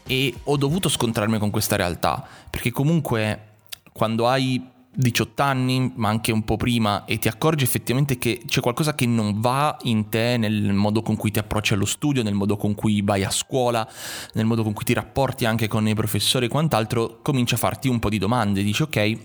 e 0.06 0.34
ho 0.44 0.56
dovuto 0.58 0.90
scontrarmi 0.90 1.38
con 1.38 1.48
questa 1.48 1.76
realtà 1.76 2.22
perché 2.50 2.70
comunque 2.70 3.52
quando 3.94 4.28
hai 4.28 4.62
18 4.94 5.42
anni, 5.42 5.92
ma 5.96 6.08
anche 6.08 6.32
un 6.32 6.44
po' 6.44 6.56
prima, 6.56 7.04
e 7.04 7.18
ti 7.18 7.28
accorgi 7.28 7.64
effettivamente 7.64 8.18
che 8.18 8.42
c'è 8.46 8.60
qualcosa 8.60 8.94
che 8.94 9.06
non 9.06 9.40
va 9.40 9.76
in 9.82 10.08
te 10.08 10.36
nel 10.36 10.72
modo 10.72 11.02
con 11.02 11.16
cui 11.16 11.30
ti 11.30 11.38
approcci 11.38 11.74
allo 11.74 11.84
studio, 11.84 12.22
nel 12.22 12.34
modo 12.34 12.56
con 12.56 12.74
cui 12.74 13.02
vai 13.02 13.24
a 13.24 13.30
scuola, 13.30 13.88
nel 14.34 14.46
modo 14.46 14.62
con 14.62 14.72
cui 14.72 14.84
ti 14.84 14.92
rapporti 14.92 15.44
anche 15.44 15.68
con 15.68 15.86
i 15.88 15.94
professori 15.94 16.46
e 16.46 16.48
quant'altro, 16.48 17.18
cominci 17.22 17.54
a 17.54 17.56
farti 17.56 17.88
un 17.88 17.98
po' 17.98 18.08
di 18.08 18.18
domande. 18.18 18.62
Dici, 18.62 18.82
ok, 18.82 18.96
eh, 18.96 19.18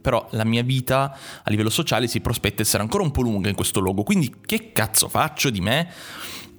però 0.00 0.26
la 0.30 0.44
mia 0.44 0.62
vita 0.62 1.16
a 1.42 1.50
livello 1.50 1.70
sociale 1.70 2.08
si 2.08 2.20
prospetta 2.20 2.62
essere 2.62 2.82
ancora 2.82 3.02
un 3.02 3.10
po' 3.10 3.22
lunga 3.22 3.48
in 3.48 3.54
questo 3.54 3.80
luogo, 3.80 4.02
quindi 4.02 4.34
che 4.44 4.72
cazzo 4.72 5.08
faccio 5.08 5.50
di 5.50 5.60
me? 5.60 5.88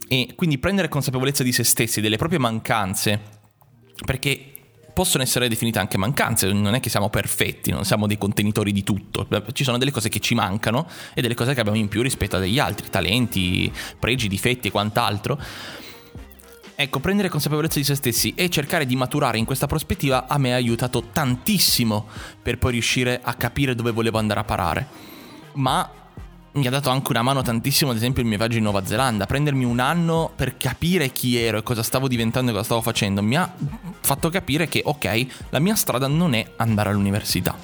E 0.09 0.33
quindi 0.35 0.57
prendere 0.57 0.87
consapevolezza 0.87 1.43
di 1.43 1.51
se 1.51 1.63
stessi, 1.63 1.99
delle 1.99 2.17
proprie 2.17 2.39
mancanze, 2.39 3.21
perché 4.05 4.56
possono 4.97 5.21
essere 5.21 5.47
definite 5.47 5.77
anche 5.77 5.95
mancanze, 5.95 6.51
non 6.51 6.73
è 6.73 6.79
che 6.79 6.89
siamo 6.89 7.11
perfetti, 7.11 7.69
non 7.69 7.85
siamo 7.85 8.07
dei 8.07 8.17
contenitori 8.17 8.71
di 8.71 8.83
tutto, 8.83 9.27
ci 9.53 9.63
sono 9.63 9.77
delle 9.77 9.91
cose 9.91 10.09
che 10.09 10.19
ci 10.19 10.33
mancano 10.33 10.87
e 11.13 11.21
delle 11.21 11.35
cose 11.35 11.53
che 11.53 11.59
abbiamo 11.59 11.77
in 11.77 11.87
più 11.87 12.01
rispetto 12.01 12.37
a 12.37 12.39
degli 12.39 12.57
altri, 12.57 12.89
talenti, 12.89 13.71
pregi, 13.99 14.27
difetti 14.27 14.69
e 14.69 14.71
quant'altro. 14.71 15.39
Ecco, 16.73 16.99
prendere 16.99 17.29
consapevolezza 17.29 17.77
di 17.77 17.85
se 17.85 17.93
stessi 17.93 18.33
e 18.35 18.49
cercare 18.49 18.87
di 18.87 18.95
maturare 18.95 19.37
in 19.37 19.45
questa 19.45 19.67
prospettiva 19.67 20.25
a 20.27 20.39
me 20.39 20.53
ha 20.53 20.55
aiutato 20.55 21.03
tantissimo 21.13 22.07
per 22.41 22.57
poi 22.57 22.71
riuscire 22.71 23.19
a 23.21 23.35
capire 23.35 23.75
dove 23.75 23.91
volevo 23.91 24.17
andare 24.17 24.39
a 24.39 24.45
parare. 24.45 24.87
Ma 25.53 25.91
mi 26.57 26.67
ha 26.67 26.71
dato 26.71 26.89
anche 26.89 27.11
una 27.11 27.21
mano 27.21 27.41
tantissimo, 27.41 27.91
ad 27.91 27.97
esempio, 27.97 28.23
il 28.23 28.27
mio 28.27 28.37
viaggio 28.37 28.57
in 28.57 28.63
Nuova 28.63 28.83
Zelanda. 28.85 29.25
Prendermi 29.25 29.63
un 29.63 29.79
anno 29.79 30.31
per 30.35 30.57
capire 30.57 31.11
chi 31.11 31.37
ero 31.37 31.59
e 31.59 31.63
cosa 31.63 31.83
stavo 31.83 32.07
diventando 32.07 32.49
e 32.49 32.53
cosa 32.53 32.65
stavo 32.65 32.81
facendo 32.81 33.21
mi 33.21 33.37
ha 33.37 33.51
fatto 34.01 34.29
capire 34.29 34.67
che, 34.67 34.81
ok, 34.83 35.25
la 35.49 35.59
mia 35.59 35.75
strada 35.75 36.07
non 36.07 36.33
è 36.33 36.53
andare 36.57 36.89
all'università. 36.89 37.55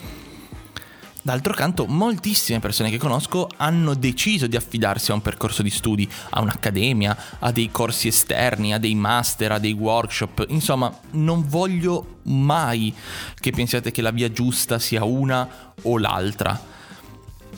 D'altro 1.25 1.53
canto, 1.53 1.85
moltissime 1.85 2.59
persone 2.59 2.89
che 2.89 2.97
conosco 2.97 3.49
hanno 3.55 3.93
deciso 3.93 4.45
di 4.45 4.57
affidarsi 4.57 5.11
a 5.11 5.13
un 5.13 5.21
percorso 5.21 5.63
di 5.63 5.69
studi, 5.69 6.07
a 6.31 6.41
un'accademia, 6.41 7.17
a 7.39 7.51
dei 7.51 7.71
corsi 7.71 8.09
esterni, 8.09 8.73
a 8.73 8.77
dei 8.77 8.93
master, 8.93 9.53
a 9.53 9.59
dei 9.59 9.71
workshop. 9.71 10.45
Insomma, 10.49 10.93
non 11.11 11.47
voglio 11.47 12.19
mai 12.23 12.93
che 13.39 13.51
pensiate 13.51 13.91
che 13.91 14.01
la 14.01 14.11
via 14.11 14.29
giusta 14.31 14.79
sia 14.79 15.05
una 15.05 15.47
o 15.81 15.97
l'altra 15.97 16.71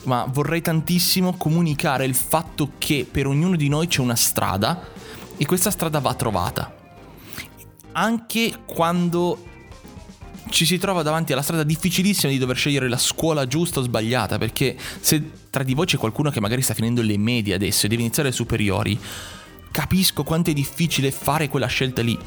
ma 0.06 0.26
vorrei 0.28 0.62
tantissimo 0.62 1.36
comunicare 1.36 2.04
il 2.04 2.14
fatto 2.14 2.72
che 2.78 3.06
per 3.10 3.26
ognuno 3.26 3.56
di 3.56 3.68
noi 3.68 3.86
c'è 3.86 4.00
una 4.00 4.16
strada 4.16 4.94
E 5.38 5.44
questa 5.44 5.70
strada 5.70 5.98
va 5.98 6.14
trovata. 6.14 6.74
Anche 7.92 8.58
quando 8.64 9.44
ci 10.48 10.64
si 10.64 10.78
trova 10.78 11.02
davanti 11.02 11.32
alla 11.32 11.42
strada 11.42 11.62
difficilissima 11.62 12.32
di 12.32 12.38
dover 12.38 12.56
scegliere 12.56 12.88
la 12.88 12.96
scuola 12.96 13.46
giusta 13.46 13.80
o 13.80 13.82
sbagliata, 13.82 14.38
perché 14.38 14.76
se 15.00 15.30
tra 15.50 15.62
di 15.62 15.74
voi 15.74 15.84
c'è 15.84 15.98
qualcuno 15.98 16.30
che 16.30 16.40
magari 16.40 16.62
sta 16.62 16.72
finendo 16.72 17.02
le 17.02 17.18
medie 17.18 17.54
adesso 17.54 17.84
e 17.84 17.88
deve 17.90 18.02
iniziare 18.02 18.30
le 18.30 18.34
superiori, 18.34 18.98
capisco 19.70 20.22
quanto 20.22 20.48
è 20.48 20.54
difficile 20.54 21.10
fare 21.10 21.48
quella 21.48 21.66
scelta 21.66 22.00
lì. 22.00 22.18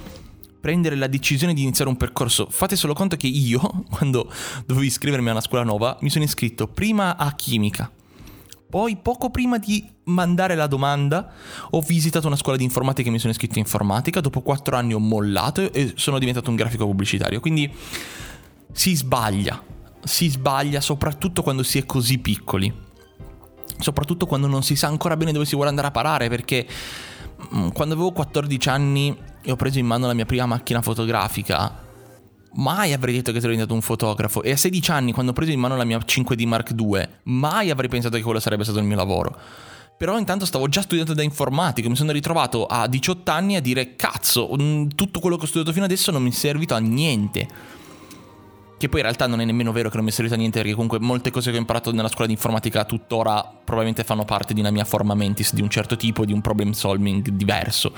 Prendere 0.60 0.96
la 0.96 1.08
decisione 1.08 1.54
di 1.54 1.62
iniziare 1.62 1.90
un 1.90 1.98
percorso. 1.98 2.48
Fate 2.50 2.76
solo 2.76 2.94
conto 2.94 3.16
che 3.16 3.28
io, 3.28 3.60
quando 3.90 4.32
dovevo 4.66 4.86
iscrivermi 4.86 5.30
a 5.30 5.32
una 5.32 5.42
scuola 5.42 5.64
nuova, 5.64 5.98
mi 6.02 6.10
sono 6.10 6.24
iscritto 6.24 6.68
prima 6.68 7.16
a 7.18 7.34
chimica, 7.34 7.92
poi, 8.70 8.98
poco 8.98 9.32
prima 9.32 9.58
di 9.58 9.84
mandare 10.04 10.54
la 10.54 10.68
domanda, 10.68 11.32
ho 11.72 11.82
visitato 11.82 12.28
una 12.28 12.36
scuola 12.36 12.56
di 12.56 12.64
informatica 12.64 13.10
e 13.10 13.12
mi 13.12 13.18
sono 13.18 13.32
iscritto 13.32 13.58
in 13.58 13.64
informatica. 13.64 14.22
Dopo 14.22 14.42
quattro 14.42 14.76
anni 14.76 14.94
ho 14.94 15.00
mollato 15.00 15.74
e 15.74 15.94
sono 15.96 16.20
diventato 16.20 16.52
un 16.52 16.56
grafico 16.56 16.86
pubblicitario. 16.86 17.40
Quindi 17.40 17.74
si 18.72 18.96
sbaglia. 18.96 19.60
Si 20.04 20.30
sbaglia 20.30 20.82
soprattutto 20.82 21.42
quando 21.42 21.64
si 21.64 21.80
è 21.80 21.86
così 21.88 22.20
piccoli. 22.20 22.72
Soprattutto 23.80 24.28
quando 24.28 24.46
non 24.46 24.62
si 24.62 24.76
sa 24.76 24.86
ancora 24.86 25.18
bene 25.18 25.32
dove 25.32 25.46
si 25.46 25.56
vuole 25.56 25.70
andare 25.70 25.88
a 25.88 25.92
parare. 25.92 26.30
Perché 26.30 26.68
mm, 27.56 27.70
quando 27.70 27.96
avevo 27.96 28.12
14 28.12 28.70
anni 28.70 29.18
e 29.42 29.52
ho 29.52 29.56
preso 29.56 29.80
in 29.80 29.86
mano 29.86 30.08
la 30.08 30.14
mia 30.14 30.26
prima 30.26 30.46
macchina 30.46 30.82
fotografica, 30.82 31.88
mai 32.54 32.94
avrei 32.94 33.16
detto 33.16 33.32
che 33.32 33.40
sarei 33.40 33.56
diventato 33.56 33.74
un 33.74 33.82
fotografo. 33.82 34.44
E 34.44 34.52
a 34.52 34.58
16 34.58 34.92
anni, 34.92 35.12
quando 35.12 35.32
ho 35.32 35.36
preso 35.36 35.52
in 35.52 35.60
mano 35.60 35.76
la 35.76 35.84
mia 35.84 35.98
5D 35.98 36.46
Mark 36.46 36.74
II, 36.78 37.08
mai 37.24 37.70
avrei 37.70 37.90
pensato 37.90 38.16
che 38.16 38.24
quello 38.24 38.40
sarebbe 38.40 38.64
stato 38.64 38.80
il 38.80 38.86
mio 38.86 38.96
lavoro. 38.96 39.38
Però 39.98 40.18
intanto 40.18 40.46
stavo 40.46 40.70
già 40.70 40.82
studiando 40.82 41.14
da 41.14 41.24
informatico, 41.24 41.90
mi 41.90 41.96
sono 41.96 42.14
ritrovato 42.14 42.66
a 42.66 42.88
18 42.88 43.32
anni 43.32 43.58
a 43.58 43.62
dire 43.62 43.96
cazzo, 43.96 44.50
mm, 44.58 44.90
tutto 44.96 45.20
quello 45.20 45.36
che 45.36 45.44
ho 45.44 45.48
studiato 45.48 45.74
fino 45.74 45.84
adesso 45.84 46.10
non 46.12 46.24
mi 46.24 46.30
è 46.30 46.34
servito 46.34 46.74
a 46.74 46.80
niente. 46.80 47.48
Che 48.80 48.88
poi 48.88 49.02
in 49.02 49.06
realtà 49.08 49.28
non 49.28 49.42
è 49.42 49.44
nemmeno 49.44 49.74
vero 49.74 49.90
che 49.90 49.98
non 49.98 50.06
mi 50.06 50.10
è 50.10 50.14
servito 50.14 50.36
a 50.36 50.38
niente, 50.38 50.60
perché 50.60 50.74
comunque 50.74 51.00
molte 51.02 51.32
cose 51.32 51.52
che 51.52 51.58
ho 51.58 51.60
imparato 51.60 51.92
nella 51.92 52.08
scuola 52.08 52.28
di 52.28 52.32
informatica 52.32 52.86
tuttora 52.86 53.44
probabilmente 53.44 54.06
fanno 54.06 54.24
parte 54.24 54.54
di 54.54 54.62
una 54.62 54.72
mia 54.72 54.86
forma 54.86 55.16
mentis 55.16 55.54
di 55.54 55.62
un 55.62 55.70
certo 55.70 55.98
tipo, 55.98 56.24
di 56.24 56.32
un 56.32 56.40
problem 56.40 56.72
solving 56.72 57.28
diverso. 57.28 57.92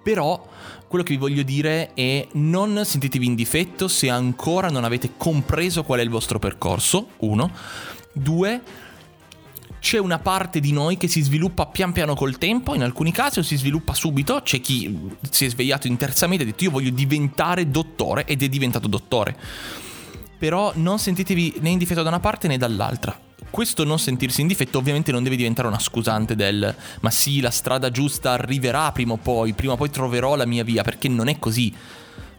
Però 0.00 0.48
quello 0.86 1.04
che 1.04 1.14
vi 1.14 1.18
voglio 1.18 1.42
dire 1.42 1.94
è 1.94 2.28
non 2.34 2.80
sentitevi 2.84 3.26
in 3.26 3.34
difetto 3.34 3.88
se 3.88 4.08
ancora 4.08 4.68
non 4.68 4.84
avete 4.84 5.14
compreso 5.16 5.82
qual 5.82 5.98
è 5.98 6.02
il 6.04 6.10
vostro 6.10 6.38
percorso, 6.38 7.08
uno. 7.18 7.50
Due, 8.12 8.62
c'è 9.80 9.98
una 9.98 10.20
parte 10.20 10.60
di 10.60 10.70
noi 10.70 10.96
che 10.96 11.08
si 11.08 11.22
sviluppa 11.22 11.66
pian 11.66 11.90
piano 11.90 12.14
col 12.14 12.38
tempo, 12.38 12.76
in 12.76 12.84
alcuni 12.84 13.10
casi 13.10 13.40
o 13.40 13.42
si 13.42 13.56
sviluppa 13.56 13.94
subito, 13.94 14.42
c'è 14.44 14.60
chi 14.60 14.96
si 15.28 15.46
è 15.46 15.48
svegliato 15.48 15.88
in 15.88 15.96
terza 15.96 16.28
media 16.28 16.44
e 16.44 16.48
ha 16.48 16.52
detto 16.52 16.62
io 16.62 16.70
voglio 16.70 16.90
diventare 16.90 17.68
dottore 17.68 18.26
ed 18.26 18.44
è 18.44 18.48
diventato 18.48 18.86
dottore 18.86 19.36
però 20.40 20.72
non 20.76 20.98
sentitevi 20.98 21.56
né 21.60 21.68
in 21.68 21.76
difetto 21.76 22.02
da 22.02 22.08
una 22.08 22.18
parte 22.18 22.48
né 22.48 22.56
dall'altra. 22.56 23.14
Questo 23.50 23.84
non 23.84 23.98
sentirsi 23.98 24.40
in 24.40 24.46
difetto 24.46 24.78
ovviamente 24.78 25.12
non 25.12 25.22
deve 25.22 25.36
diventare 25.36 25.68
una 25.68 25.78
scusante 25.78 26.34
del 26.34 26.74
ma 27.00 27.10
sì, 27.10 27.40
la 27.40 27.50
strada 27.50 27.90
giusta 27.90 28.30
arriverà 28.30 28.90
prima 28.90 29.12
o 29.12 29.16
poi, 29.18 29.52
prima 29.52 29.74
o 29.74 29.76
poi 29.76 29.90
troverò 29.90 30.36
la 30.36 30.46
mia 30.46 30.64
via, 30.64 30.82
perché 30.82 31.08
non 31.08 31.28
è 31.28 31.38
così. 31.38 31.74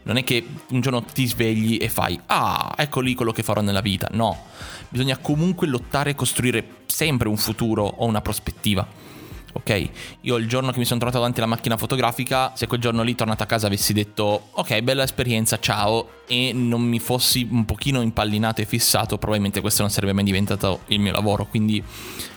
Non 0.04 0.18
è 0.18 0.24
che 0.24 0.44
un 0.72 0.82
giorno 0.82 1.04
ti 1.04 1.28
svegli 1.28 1.78
e 1.80 1.90
fai, 1.90 2.20
ah, 2.26 2.74
ecco 2.76 3.02
lì 3.02 3.14
quello 3.14 3.32
che 3.32 3.44
farò 3.44 3.62
nella 3.62 3.82
vita. 3.82 4.08
No, 4.14 4.46
bisogna 4.90 5.18
comunque 5.18 5.68
lottare 5.68 6.10
e 6.10 6.16
costruire 6.16 6.78
sempre 6.88 7.28
un 7.28 7.38
futuro 7.38 7.84
o 7.84 8.08
una 8.08 8.22
prospettiva 8.22 9.11
ok? 9.54 9.90
Io 10.22 10.36
il 10.38 10.48
giorno 10.48 10.72
che 10.72 10.80
mi 10.80 10.86
sono 10.86 11.00
trovato 11.00 11.20
davanti 11.20 11.40
alla 11.40 11.50
macchina 11.50 11.78
fotografica, 11.78 12.54
se 12.56 12.68
quel 12.68 12.80
giorno 12.80 13.04
lì 13.04 13.16
tornato 13.16 13.44
a 13.44 13.46
casa 13.46 13.68
avessi 13.68 13.94
detto 13.94 14.50
ok, 14.52 14.82
bella 14.82 15.04
esperienza, 15.04 15.60
ciao, 15.60 16.24
e 16.28 16.52
non 16.54 16.82
mi 16.82 17.00
fossi 17.00 17.48
un 17.50 17.66
pochino 17.66 18.02
impallinato 18.02 18.62
e 18.62 18.66
fissato, 18.66 19.18
probabilmente 19.18 19.62
questo 19.62 19.82
non 19.82 19.92
sarebbe 19.92 20.14
mai 20.14 20.24
diventato 20.24 20.82
il 20.88 21.00
mio 21.00 21.12
lavoro. 21.12 21.46
Quindi 21.46 21.84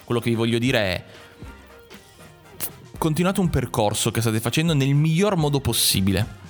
quello 0.05 0.21
che 0.21 0.31
vi 0.31 0.37
voglio 0.37 0.59
dire 0.59 0.79
è 0.79 1.05
continuate 2.99 3.41
un 3.41 3.51
percorso 3.51 4.11
che 4.11 4.21
state 4.21 4.41
facendo 4.41 4.75
nel 4.75 4.95
miglior 4.95 5.37
modo 5.37 5.61
possibile. 5.61 6.43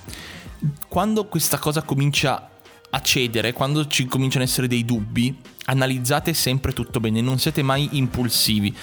Quando 0.87 1.25
questa 1.25 1.57
cosa 1.57 1.81
comincia 1.81 2.49
a 2.89 3.01
cedere, 3.01 3.51
quando 3.51 3.87
ci 3.87 4.05
cominciano 4.05 4.43
ad 4.43 4.49
essere 4.49 4.67
dei 4.67 4.85
dubbi, 4.85 5.37
analizzate 5.65 6.33
sempre 6.33 6.71
tutto 6.71 6.99
bene, 6.99 7.19
non 7.21 7.39
siete 7.39 7.61
mai 7.61 7.89
impulsivi 7.93 8.75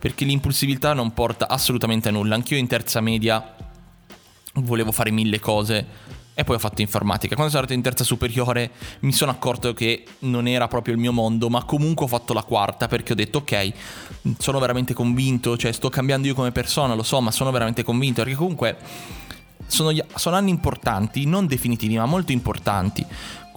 perché 0.00 0.24
l'impulsività 0.24 0.94
non 0.94 1.12
porta 1.12 1.46
assolutamente 1.46 2.08
a 2.08 2.12
nulla. 2.12 2.34
Anch'io 2.34 2.56
in 2.56 2.66
terza 2.66 3.00
media 3.00 3.54
volevo 4.54 4.90
fare 4.90 5.10
mille 5.10 5.38
cose 5.38 5.86
e 6.32 6.42
poi 6.42 6.56
ho 6.56 6.58
fatto 6.58 6.80
informatica. 6.80 7.34
Quando 7.34 7.52
sono 7.52 7.64
arrivato 7.64 7.74
in 7.74 7.82
terza 7.82 8.02
superiore 8.02 8.70
mi 9.00 9.12
sono 9.12 9.30
accorto 9.30 9.74
che 9.74 10.04
non 10.20 10.48
era 10.48 10.68
proprio 10.68 10.94
il 10.94 11.00
mio 11.00 11.12
mondo, 11.12 11.50
ma 11.50 11.64
comunque 11.64 12.06
ho 12.06 12.08
fatto 12.08 12.32
la 12.32 12.42
quarta 12.42 12.88
perché 12.88 13.12
ho 13.12 13.14
detto 13.14 13.38
ok, 13.38 13.72
sono 14.38 14.58
veramente 14.58 14.94
convinto, 14.94 15.58
cioè 15.58 15.70
sto 15.70 15.90
cambiando 15.90 16.26
io 16.26 16.34
come 16.34 16.50
persona, 16.50 16.94
lo 16.94 17.02
so, 17.02 17.20
ma 17.20 17.30
sono 17.30 17.50
veramente 17.50 17.82
convinto 17.82 18.22
perché 18.22 18.38
comunque 18.38 18.78
sono, 19.66 19.94
sono 20.14 20.36
anni 20.36 20.50
importanti, 20.50 21.26
non 21.26 21.46
definitivi, 21.46 21.96
ma 21.96 22.06
molto 22.06 22.32
importanti. 22.32 23.04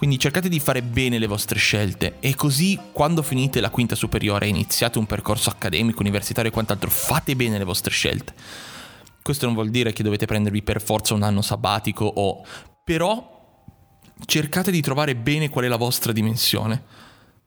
Quindi 0.03 0.19
cercate 0.19 0.49
di 0.49 0.59
fare 0.59 0.83
bene 0.83 1.17
le 1.17 1.27
vostre 1.27 1.57
scelte 1.57 2.15
e 2.19 2.35
così 2.35 2.77
quando 2.91 3.21
finite 3.21 3.61
la 3.61 3.69
quinta 3.69 3.95
superiore 3.95 4.45
e 4.45 4.49
iniziate 4.49 4.99
un 4.99 5.05
percorso 5.05 5.49
accademico, 5.49 6.01
universitario 6.01 6.49
e 6.49 6.53
quant'altro, 6.53 6.89
fate 6.89 7.37
bene 7.37 7.57
le 7.57 7.63
vostre 7.63 7.91
scelte. 7.91 8.33
Questo 9.21 9.45
non 9.45 9.55
vuol 9.55 9.69
dire 9.69 9.93
che 9.93 10.03
dovete 10.03 10.25
prendervi 10.25 10.61
per 10.61 10.81
forza 10.81 11.13
un 11.13 11.23
anno 11.23 11.41
sabbatico 11.41 12.03
o... 12.03 12.45
però 12.83 13.63
cercate 14.25 14.71
di 14.71 14.81
trovare 14.81 15.15
bene 15.15 15.47
qual 15.47 15.63
è 15.63 15.67
la 15.69 15.77
vostra 15.77 16.11
dimensione. 16.11 16.83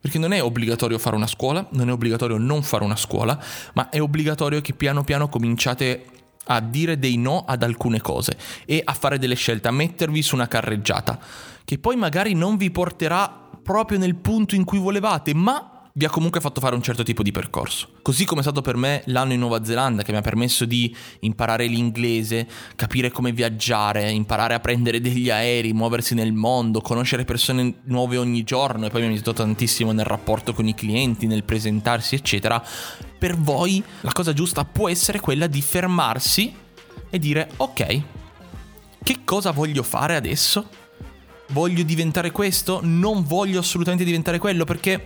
Perché 0.01 0.17
non 0.17 0.31
è 0.31 0.41
obbligatorio 0.41 0.97
fare 0.97 1.15
una 1.15 1.27
scuola, 1.27 1.63
non 1.73 1.89
è 1.89 1.91
obbligatorio 1.91 2.39
non 2.39 2.63
fare 2.63 2.83
una 2.83 2.95
scuola, 2.95 3.39
ma 3.73 3.89
è 3.89 4.01
obbligatorio 4.01 4.61
che 4.61 4.73
piano 4.73 5.03
piano 5.03 5.29
cominciate 5.29 6.05
a 6.47 6.59
dire 6.59 6.97
dei 6.97 7.17
no 7.17 7.43
ad 7.45 7.63
alcune 7.63 8.01
cose 8.01 8.37
e 8.65 8.81
a 8.83 8.93
fare 8.93 9.19
delle 9.19 9.35
scelte, 9.35 9.67
a 9.67 9.71
mettervi 9.71 10.21
su 10.21 10.35
una 10.35 10.47
carreggiata 10.47 11.19
che 11.63 11.77
poi 11.77 11.95
magari 11.97 12.33
non 12.33 12.55
vi 12.55 12.71
porterà 12.71 13.49
proprio 13.61 13.99
nel 13.99 14.15
punto 14.15 14.55
in 14.55 14.63
cui 14.63 14.79
volevate, 14.79 15.33
ma 15.33 15.76
vi 15.97 16.05
ha 16.05 16.09
comunque 16.11 16.39
fatto 16.39 16.61
fare 16.61 16.75
un 16.75 16.83
certo 16.83 17.01
tipo 17.01 17.23
di 17.23 17.31
percorso. 17.31 17.87
Così 18.03 18.23
come 18.23 18.41
è 18.41 18.43
stato 18.43 18.61
per 18.61 18.77
me 18.77 19.01
l'anno 19.05 19.33
in 19.33 19.39
Nuova 19.39 19.63
Zelanda 19.63 20.03
che 20.03 20.11
mi 20.11 20.19
ha 20.19 20.21
permesso 20.21 20.63
di 20.65 20.95
imparare 21.21 21.65
l'inglese, 21.65 22.47
capire 22.75 23.09
come 23.09 23.31
viaggiare, 23.31 24.11
imparare 24.11 24.53
a 24.53 24.59
prendere 24.59 25.01
degli 25.01 25.31
aerei, 25.31 25.73
muoversi 25.73 26.13
nel 26.13 26.33
mondo, 26.33 26.81
conoscere 26.81 27.25
persone 27.25 27.79
nuove 27.85 28.17
ogni 28.17 28.43
giorno 28.43 28.85
e 28.85 28.89
poi 28.91 29.01
mi 29.01 29.07
ha 29.07 29.09
aiutato 29.09 29.41
tantissimo 29.41 29.91
nel 29.91 30.05
rapporto 30.05 30.53
con 30.53 30.67
i 30.67 30.75
clienti, 30.75 31.25
nel 31.25 31.43
presentarsi, 31.43 32.13
eccetera. 32.13 32.63
Per 33.17 33.35
voi 33.35 33.83
la 34.01 34.11
cosa 34.11 34.33
giusta 34.33 34.65
può 34.65 34.89
essere 34.89 35.19
quella 35.19 35.47
di 35.47 35.63
fermarsi 35.63 36.53
e 37.09 37.17
dire 37.17 37.49
ok, 37.57 38.01
che 39.01 39.17
cosa 39.23 39.49
voglio 39.49 39.81
fare 39.81 40.15
adesso? 40.15 40.85
Voglio 41.49 41.83
diventare 41.83 42.31
questo, 42.31 42.79
non 42.83 43.23
voglio 43.23 43.59
assolutamente 43.59 44.03
diventare 44.03 44.39
quello, 44.39 44.65
perché 44.65 45.03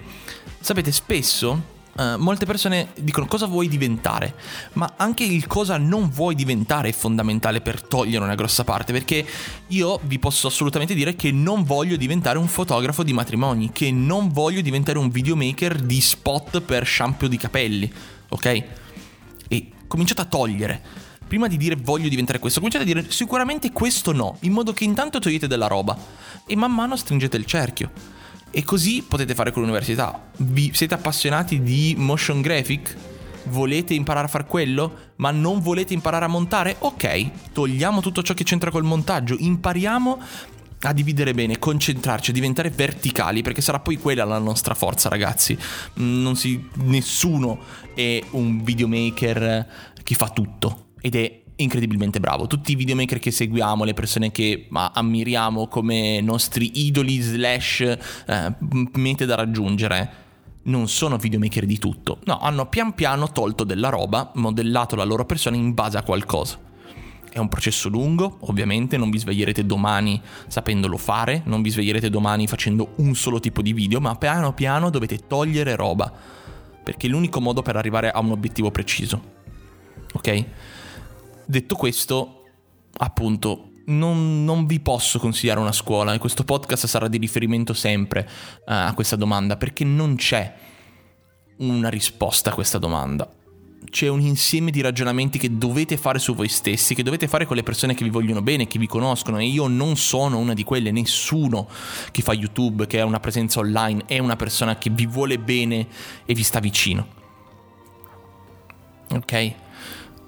sapete, 0.60 0.92
spesso 0.92 1.80
Uh, 1.94 2.16
molte 2.18 2.46
persone 2.46 2.94
dicono 3.02 3.26
cosa 3.26 3.48
vuoi 3.48 3.68
diventare, 3.68 4.34
ma 4.74 4.94
anche 4.96 5.26
il 5.26 5.46
cosa 5.46 5.76
non 5.76 6.10
vuoi 6.10 6.36
diventare 6.36 6.88
è 6.88 6.92
fondamentale 6.94 7.60
per 7.60 7.82
togliere 7.86 8.24
una 8.24 8.36
grossa 8.36 8.64
parte, 8.64 8.94
perché 8.94 9.26
io 9.68 10.00
vi 10.04 10.18
posso 10.18 10.48
assolutamente 10.48 10.94
dire 10.94 11.18
che 11.18 11.34
non 11.34 11.66
voglio 11.66 11.98
diventare 11.98 12.38
un 12.38 12.48
fotografo 12.48 13.04
di 13.04 13.12
matrimoni, 13.12 13.72
che 13.74 13.92
non 13.92 14.30
voglio 14.30 14.62
diventare 14.62 15.00
un 15.00 15.10
videomaker 15.10 15.82
di 15.82 16.00
spot 16.00 16.62
per 16.62 16.88
shampoo 16.88 17.28
di 17.28 17.36
capelli, 17.36 17.92
ok? 18.30 18.64
E 19.50 19.68
cominciate 19.86 20.22
a 20.22 20.26
togliere 20.26 20.82
prima 21.32 21.48
di 21.48 21.56
dire 21.56 21.78
voglio 21.78 22.10
diventare 22.10 22.40
questo, 22.40 22.60
cominciate 22.60 22.84
a 22.84 22.94
dire 22.94 23.10
sicuramente 23.10 23.72
questo 23.72 24.12
no, 24.12 24.36
in 24.42 24.52
modo 24.52 24.74
che 24.74 24.84
intanto 24.84 25.18
togliete 25.18 25.48
della 25.48 25.68
roba 25.68 25.98
e 26.46 26.58
man 26.58 26.74
mano 26.74 26.98
stringete 26.98 27.38
il 27.38 27.46
cerchio. 27.46 27.90
E 28.52 28.66
così 28.66 29.02
potete 29.08 29.34
fare 29.34 29.54
con 29.54 29.62
l'università. 29.62 30.30
Vi 30.40 30.72
siete 30.74 30.94
appassionati 30.94 31.62
di 31.62 31.96
motion 31.98 32.42
graphic? 32.42 32.98
Volete 33.46 33.94
imparare 33.94 34.26
a 34.26 34.30
fare 34.30 34.44
quello? 34.44 35.14
Ma 35.16 35.32
non 35.32 35.62
volete 35.62 35.94
imparare 35.94 36.26
a 36.26 36.28
montare? 36.28 36.76
Ok, 36.80 37.54
togliamo 37.54 38.02
tutto 38.02 38.22
ciò 38.24 38.34
che 38.34 38.44
c'entra 38.44 38.70
col 38.70 38.84
montaggio, 38.84 39.38
impariamo 39.40 40.22
a 40.82 40.92
dividere 40.92 41.34
bene, 41.34 41.60
concentrarci, 41.60 42.32
a 42.32 42.34
diventare 42.34 42.72
verticali, 42.72 43.42
perché 43.42 43.62
sarà 43.62 43.80
poi 43.80 43.96
quella 43.96 44.26
la 44.26 44.38
nostra 44.38 44.74
forza, 44.74 45.08
ragazzi. 45.08 45.58
Non 45.94 46.36
si, 46.36 46.62
nessuno 46.74 47.58
è 47.96 48.22
un 48.32 48.62
videomaker 48.66 49.94
che 50.04 50.16
fa 50.16 50.28
tutto 50.28 50.88
ed 51.02 51.16
è 51.16 51.42
incredibilmente 51.56 52.20
bravo. 52.20 52.48
Tutti 52.48 52.72
i 52.72 52.76
videomaker 52.76 53.20
che 53.20 53.32
seguiamo, 53.32 53.84
le 53.84 53.94
persone 53.94 54.32
che 54.32 54.68
ammiriamo 54.72 55.68
come 55.68 56.22
nostri 56.22 56.86
idoli 56.86 57.20
slash 57.20 57.82
eh, 57.82 58.56
mete 58.94 59.26
da 59.26 59.36
raggiungere, 59.36 60.30
non 60.64 60.88
sono 60.88 61.18
videomaker 61.18 61.66
di 61.66 61.78
tutto. 61.78 62.20
No, 62.26 62.40
hanno 62.40 62.68
pian 62.68 62.94
piano 62.94 63.32
tolto 63.32 63.64
della 63.64 63.90
roba, 63.90 64.32
modellato 64.36 64.96
la 64.96 65.04
loro 65.04 65.26
persona 65.26 65.56
in 65.56 65.74
base 65.74 65.98
a 65.98 66.04
qualcosa. 66.04 66.70
È 67.32 67.40
un 67.40 67.48
processo 67.48 67.88
lungo, 67.88 68.38
ovviamente, 68.42 68.98
non 68.98 69.10
vi 69.10 69.18
sveglierete 69.18 69.66
domani 69.66 70.22
sapendolo 70.48 70.98
fare, 70.98 71.42
non 71.46 71.62
vi 71.62 71.70
sveglierete 71.70 72.10
domani 72.10 72.46
facendo 72.46 72.94
un 72.98 73.16
solo 73.16 73.40
tipo 73.40 73.62
di 73.62 73.72
video, 73.72 74.02
ma 74.02 74.16
piano 74.16 74.54
piano 74.54 74.90
dovete 74.90 75.28
togliere 75.28 75.78
roba, 75.78 76.12
perché 76.84 77.08
è 77.08 77.10
l'unico 77.10 77.40
modo 77.40 77.62
per 77.62 77.78
arrivare 77.78 78.12
a 78.12 78.20
un 78.20 78.32
obiettivo 78.32 78.70
preciso. 78.70 79.40
Ok? 80.14 80.46
Detto 81.52 81.76
questo, 81.76 82.44
appunto, 82.94 83.72
non, 83.88 84.46
non, 84.46 84.66
vi 84.66 84.80
posso 84.80 85.20
consigliare 85.20 85.60
una 85.60 85.74
scuola 85.74 86.14
e 86.14 86.18
questo 86.18 86.46
podcast 86.46 86.86
sarà 86.86 87.10
di 87.10 87.18
riferimento 87.18 87.74
sempre 87.74 88.26
uh, 88.60 88.62
a 88.72 88.94
questa 88.96 89.18
domanda 89.18 89.58
perché 89.58 89.84
non 89.84 90.16
c'è 90.16 90.56
una 91.58 91.90
risposta 91.90 92.52
a 92.52 92.54
questa 92.54 92.78
domanda 92.78 93.30
c'è 93.90 94.08
un 94.08 94.22
insieme 94.22 94.72
di 94.72 94.80
ragionamenti 94.80 95.38
che 95.38 95.58
dovete 95.58 95.98
fare 95.98 96.20
su 96.20 96.34
voi 96.36 96.48
stessi, 96.48 96.96
che 96.96 97.04
dovete 97.04 97.28
fare 97.28 97.46
con 97.46 97.58
le 97.58 97.64
persone 97.64 97.96
che 97.96 98.06
vi 98.06 98.12
vogliono 98.12 98.42
bene, 98.42 98.68
che 98.68 98.80
vi 98.80 98.88
conoscono 98.88 99.40
e 99.40 99.46
io 99.46 99.68
non 99.68 99.98
sono 99.98 100.38
una 100.38 100.54
di 100.54 100.64
quelle, 100.64 100.92
nessuno 100.92 101.68
che 102.12 102.22
fa 102.22 102.32
YouTube, 102.32 102.88
che 102.88 103.02
ha 103.02 103.06
una 103.06 103.20
presenza 103.20 103.60
online, 103.60 104.04
è 104.06 104.20
una 104.20 104.38
persona 104.38 104.78
che 104.78 104.90
vi 104.90 105.06
vuole 105.06 105.38
bene 105.38 105.86
e 106.24 106.34
vi 106.34 106.44
sta 106.44 106.60
vicino. 106.60 107.20
Ok? 109.10 109.56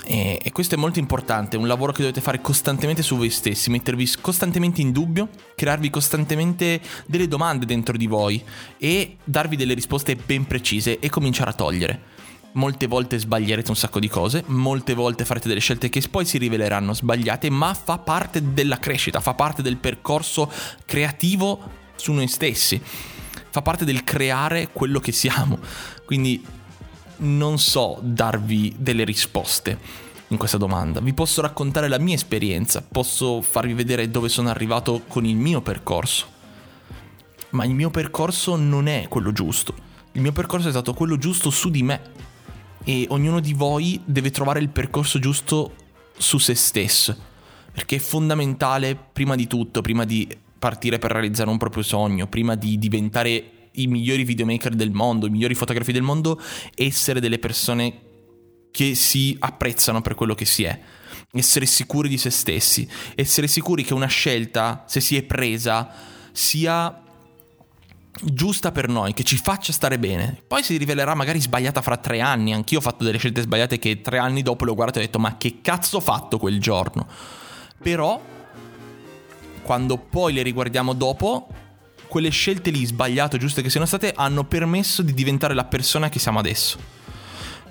E, 0.06 0.40
e 0.42 0.52
questo 0.52 0.76
è 0.76 0.78
molto 0.78 1.00
importante, 1.00 1.56
è 1.56 1.60
un 1.60 1.68
lavoro 1.68 1.92
che 1.92 2.02
dovete 2.02 2.22
fare 2.22 2.42
costantemente 2.42 3.02
su 3.02 3.16
voi 3.16 3.30
stessi, 3.30 3.70
mettervi 3.70 4.10
costantemente 4.20 4.82
in 4.82 4.92
dubbio, 4.92 5.30
crearvi 5.56 5.90
costantemente 5.90 6.82
delle 7.06 7.28
domande 7.28 7.66
dentro 7.66 7.96
di 7.96 8.08
voi 8.08 8.44
e 8.78 9.18
darvi 9.24 9.56
delle 9.56 9.74
risposte 9.74 10.16
ben 10.16 10.46
precise 10.46 11.00
e 11.00 11.10
cominciare 11.10 11.52
a 11.52 11.54
togliere 11.54 12.12
molte 12.54 12.88
volte 12.88 13.18
sbaglierete 13.18 13.70
un 13.70 13.76
sacco 13.76 14.00
di 14.00 14.08
cose, 14.08 14.44
molte 14.48 14.94
volte 14.94 15.26
farete 15.26 15.48
delle 15.48 15.60
scelte 15.60 15.90
che 15.90 16.04
poi 16.10 16.26
si 16.26 16.38
riveleranno 16.38 16.94
sbagliate, 16.94 17.50
ma 17.50 17.74
fa 17.74 17.98
parte 17.98 18.54
della 18.54 18.80
crescita, 18.80 19.22
fa 19.22 19.34
parte 19.34 19.62
del 19.62 19.78
percorso 19.78 20.52
creativo 20.86 21.82
su 21.96 22.12
noi 22.12 22.28
stessi, 22.28 22.82
fa 23.50 23.62
parte 23.62 23.86
del 23.86 24.04
creare 24.04 24.70
quello 24.72 25.00
che 25.00 25.12
siamo. 25.12 25.60
Quindi 26.06 26.44
non 27.18 27.60
so 27.60 28.00
darvi 28.02 28.76
delle 28.78 29.04
risposte 29.04 29.78
in 30.28 30.38
questa 30.38 30.58
domanda, 30.58 31.00
vi 31.00 31.14
posso 31.14 31.42
raccontare 31.42 31.88
la 31.88 32.00
mia 32.00 32.16
esperienza, 32.16 32.82
posso 32.82 33.42
farvi 33.42 33.74
vedere 33.74 34.10
dove 34.10 34.30
sono 34.30 34.50
arrivato 34.50 35.04
con 35.08 35.26
il 35.26 35.36
mio 35.36 35.62
percorso, 35.62 36.26
ma 37.52 37.66
il 37.66 37.74
mio 37.74 37.92
percorso 37.92 38.56
non 38.56 38.88
è 38.88 39.08
quello 39.08 39.32
giusto. 39.32 39.92
Il 40.14 40.22
mio 40.22 40.32
percorso 40.32 40.68
è 40.68 40.72
stato 40.72 40.94
quello 40.94 41.18
giusto 41.18 41.50
su 41.50 41.70
di 41.70 41.84
me, 41.84 42.02
e 42.84 43.06
ognuno 43.10 43.40
di 43.40 43.54
voi 43.54 44.02
deve 44.04 44.32
trovare 44.32 44.60
il 44.60 44.70
percorso 44.70 45.20
giusto 45.20 45.74
su 46.18 46.38
se 46.38 46.56
stesso. 46.56 47.16
Perché 47.72 47.96
è 47.96 48.00
fondamentale, 48.00 48.96
prima 48.96 49.36
di 49.36 49.48
tutto, 49.48 49.82
prima 49.82 50.06
di 50.06 50.28
partire 50.60 51.00
per 51.00 51.12
realizzare 51.12 51.50
un 51.50 51.58
proprio 51.58 51.84
sogno, 51.84 52.28
prima 52.28 52.56
di 52.56 52.78
diventare 52.78 53.63
i 53.74 53.88
migliori 53.88 54.24
videomaker 54.24 54.74
del 54.74 54.92
mondo, 54.92 55.28
i 55.28 55.30
migliori 55.30 55.56
fotografi 55.56 55.92
del 55.92 56.02
mondo, 56.02 56.40
essere 56.76 57.20
delle 57.20 57.40
persone 57.40 58.12
che 58.72 58.96
si 58.96 59.36
apprezzano 59.40 60.02
per 60.02 60.16
quello 60.16 60.36
che 60.36 60.46
si 60.46 60.64
è. 60.64 60.80
Essere 61.32 61.66
sicuri 61.66 62.10
di 62.10 62.18
se 62.18 62.30
stessi, 62.30 62.88
essere 63.16 63.48
sicuri 63.48 63.84
che 63.84 63.94
una 63.94 64.08
scelta, 64.08 64.84
se 64.88 65.00
si 65.00 65.16
è 65.16 65.24
presa, 65.24 65.92
sia 66.32 67.02
giusta 68.22 68.72
per 68.72 68.88
noi, 68.88 69.14
che 69.14 69.24
ci 69.24 69.38
faccia 69.38 69.72
stare 69.72 69.98
bene. 69.98 70.42
Poi 70.48 70.64
si 70.64 70.78
rivelerà 70.78 71.16
magari 71.16 71.42
sbagliata 71.42 71.82
fra 71.82 71.98
tre 71.98 72.20
anni. 72.20 72.54
Anch'io 72.54 72.78
ho 72.78 72.82
fatto 72.82 73.04
delle 73.04 73.18
scelte 73.18 73.42
sbagliate 73.42 73.80
che 73.80 74.02
tre 74.02 74.20
anni 74.20 74.42
dopo 74.42 74.66
le 74.66 74.72
ho 74.72 74.76
guardate 74.76 75.00
e 75.00 75.04
ho 75.04 75.06
detto 75.06 75.20
ma 75.20 75.38
che 75.38 75.60
cazzo 75.62 75.98
ho 75.98 76.02
fatto 76.02 76.38
quel 76.38 76.60
giorno? 76.60 77.08
Però, 77.82 78.22
quando 79.64 79.98
poi 79.98 80.34
le 80.34 80.42
riguardiamo 80.44 80.94
dopo, 80.94 81.48
quelle 82.14 82.30
scelte 82.30 82.70
lì 82.70 82.86
sbagliate 82.86 83.38
o 83.38 83.40
giuste 83.40 83.64
che 83.64 83.72
siano 83.72 83.88
state 83.88 84.14
hanno 84.16 84.44
permesso 84.44 85.02
di 85.02 85.16
diventare 85.16 85.56
la 85.56 85.64
persona 85.64 86.10
che 86.10 86.20
siamo 86.20 86.38
adesso. 86.38 86.78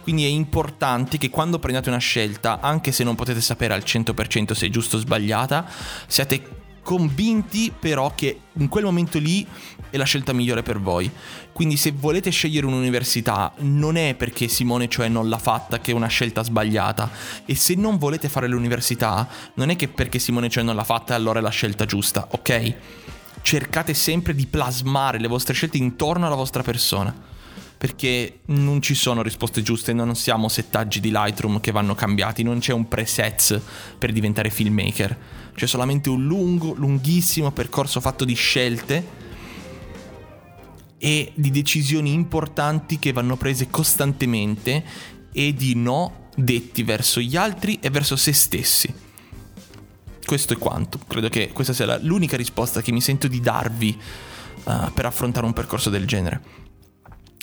Quindi 0.02 0.24
è 0.24 0.26
importante 0.26 1.16
che 1.16 1.30
quando 1.30 1.60
prendiate 1.60 1.90
una 1.90 1.98
scelta, 1.98 2.58
anche 2.58 2.90
se 2.90 3.04
non 3.04 3.14
potete 3.14 3.40
sapere 3.40 3.72
al 3.72 3.84
100% 3.86 4.50
se 4.50 4.66
è 4.66 4.68
giusta 4.68 4.96
o 4.96 4.98
sbagliata, 4.98 5.64
siate 6.08 6.42
convinti 6.82 7.72
però 7.78 8.16
che 8.16 8.40
in 8.54 8.66
quel 8.66 8.82
momento 8.82 9.20
lì 9.20 9.46
è 9.90 9.96
la 9.96 10.02
scelta 10.02 10.32
migliore 10.32 10.64
per 10.64 10.80
voi. 10.80 11.08
Quindi 11.52 11.76
se 11.76 11.92
volete 11.92 12.30
scegliere 12.30 12.66
un'università 12.66 13.52
non 13.58 13.94
è 13.94 14.16
perché 14.16 14.48
Simone 14.48 14.88
cioè 14.88 15.06
non 15.06 15.28
l'ha 15.28 15.38
fatta 15.38 15.78
che 15.78 15.92
è 15.92 15.94
una 15.94 16.08
scelta 16.08 16.42
sbagliata 16.42 17.08
e 17.46 17.54
se 17.54 17.76
non 17.76 17.96
volete 17.96 18.28
fare 18.28 18.48
l'università 18.48 19.28
non 19.54 19.70
è 19.70 19.76
che 19.76 19.86
perché 19.86 20.18
Simone 20.18 20.48
cioè 20.48 20.64
non 20.64 20.74
l'ha 20.74 20.82
fatta 20.82 21.14
allora 21.14 21.38
è 21.38 21.42
la 21.42 21.50
scelta 21.50 21.84
giusta, 21.84 22.26
ok? 22.28 22.74
Cercate 23.42 23.92
sempre 23.94 24.34
di 24.34 24.46
plasmare 24.46 25.18
le 25.18 25.28
vostre 25.28 25.52
scelte 25.52 25.76
intorno 25.76 26.26
alla 26.26 26.34
vostra 26.34 26.62
persona 26.62 27.30
perché 27.82 28.42
non 28.44 28.80
ci 28.80 28.94
sono 28.94 29.22
risposte 29.22 29.60
giuste, 29.60 29.92
non 29.92 30.14
siamo 30.14 30.48
settaggi 30.48 31.00
di 31.00 31.10
Lightroom 31.10 31.58
che 31.58 31.72
vanno 31.72 31.96
cambiati, 31.96 32.44
non 32.44 32.60
c'è 32.60 32.72
un 32.72 32.86
preset 32.86 33.60
per 33.98 34.12
diventare 34.12 34.50
filmmaker, 34.50 35.18
c'è 35.56 35.66
solamente 35.66 36.08
un 36.08 36.24
lungo, 36.24 36.74
lunghissimo 36.74 37.50
percorso 37.50 38.00
fatto 38.00 38.24
di 38.24 38.34
scelte 38.34 39.04
e 40.96 41.32
di 41.34 41.50
decisioni 41.50 42.12
importanti 42.12 43.00
che 43.00 43.10
vanno 43.10 43.36
prese 43.36 43.68
costantemente 43.68 44.84
e 45.32 45.52
di 45.52 45.74
no 45.74 46.28
detti 46.36 46.84
verso 46.84 47.18
gli 47.18 47.34
altri 47.34 47.80
e 47.80 47.90
verso 47.90 48.14
se 48.14 48.32
stessi. 48.32 48.94
Questo 50.24 50.52
è 50.52 50.58
quanto, 50.58 50.98
credo 51.06 51.28
che 51.28 51.50
questa 51.52 51.72
sia 51.72 51.98
l'unica 51.98 52.36
risposta 52.36 52.80
che 52.80 52.92
mi 52.92 53.00
sento 53.00 53.28
di 53.28 53.40
darvi 53.40 53.98
uh, 54.64 54.92
per 54.92 55.06
affrontare 55.06 55.46
un 55.46 55.52
percorso 55.52 55.90
del 55.90 56.06
genere 56.06 56.60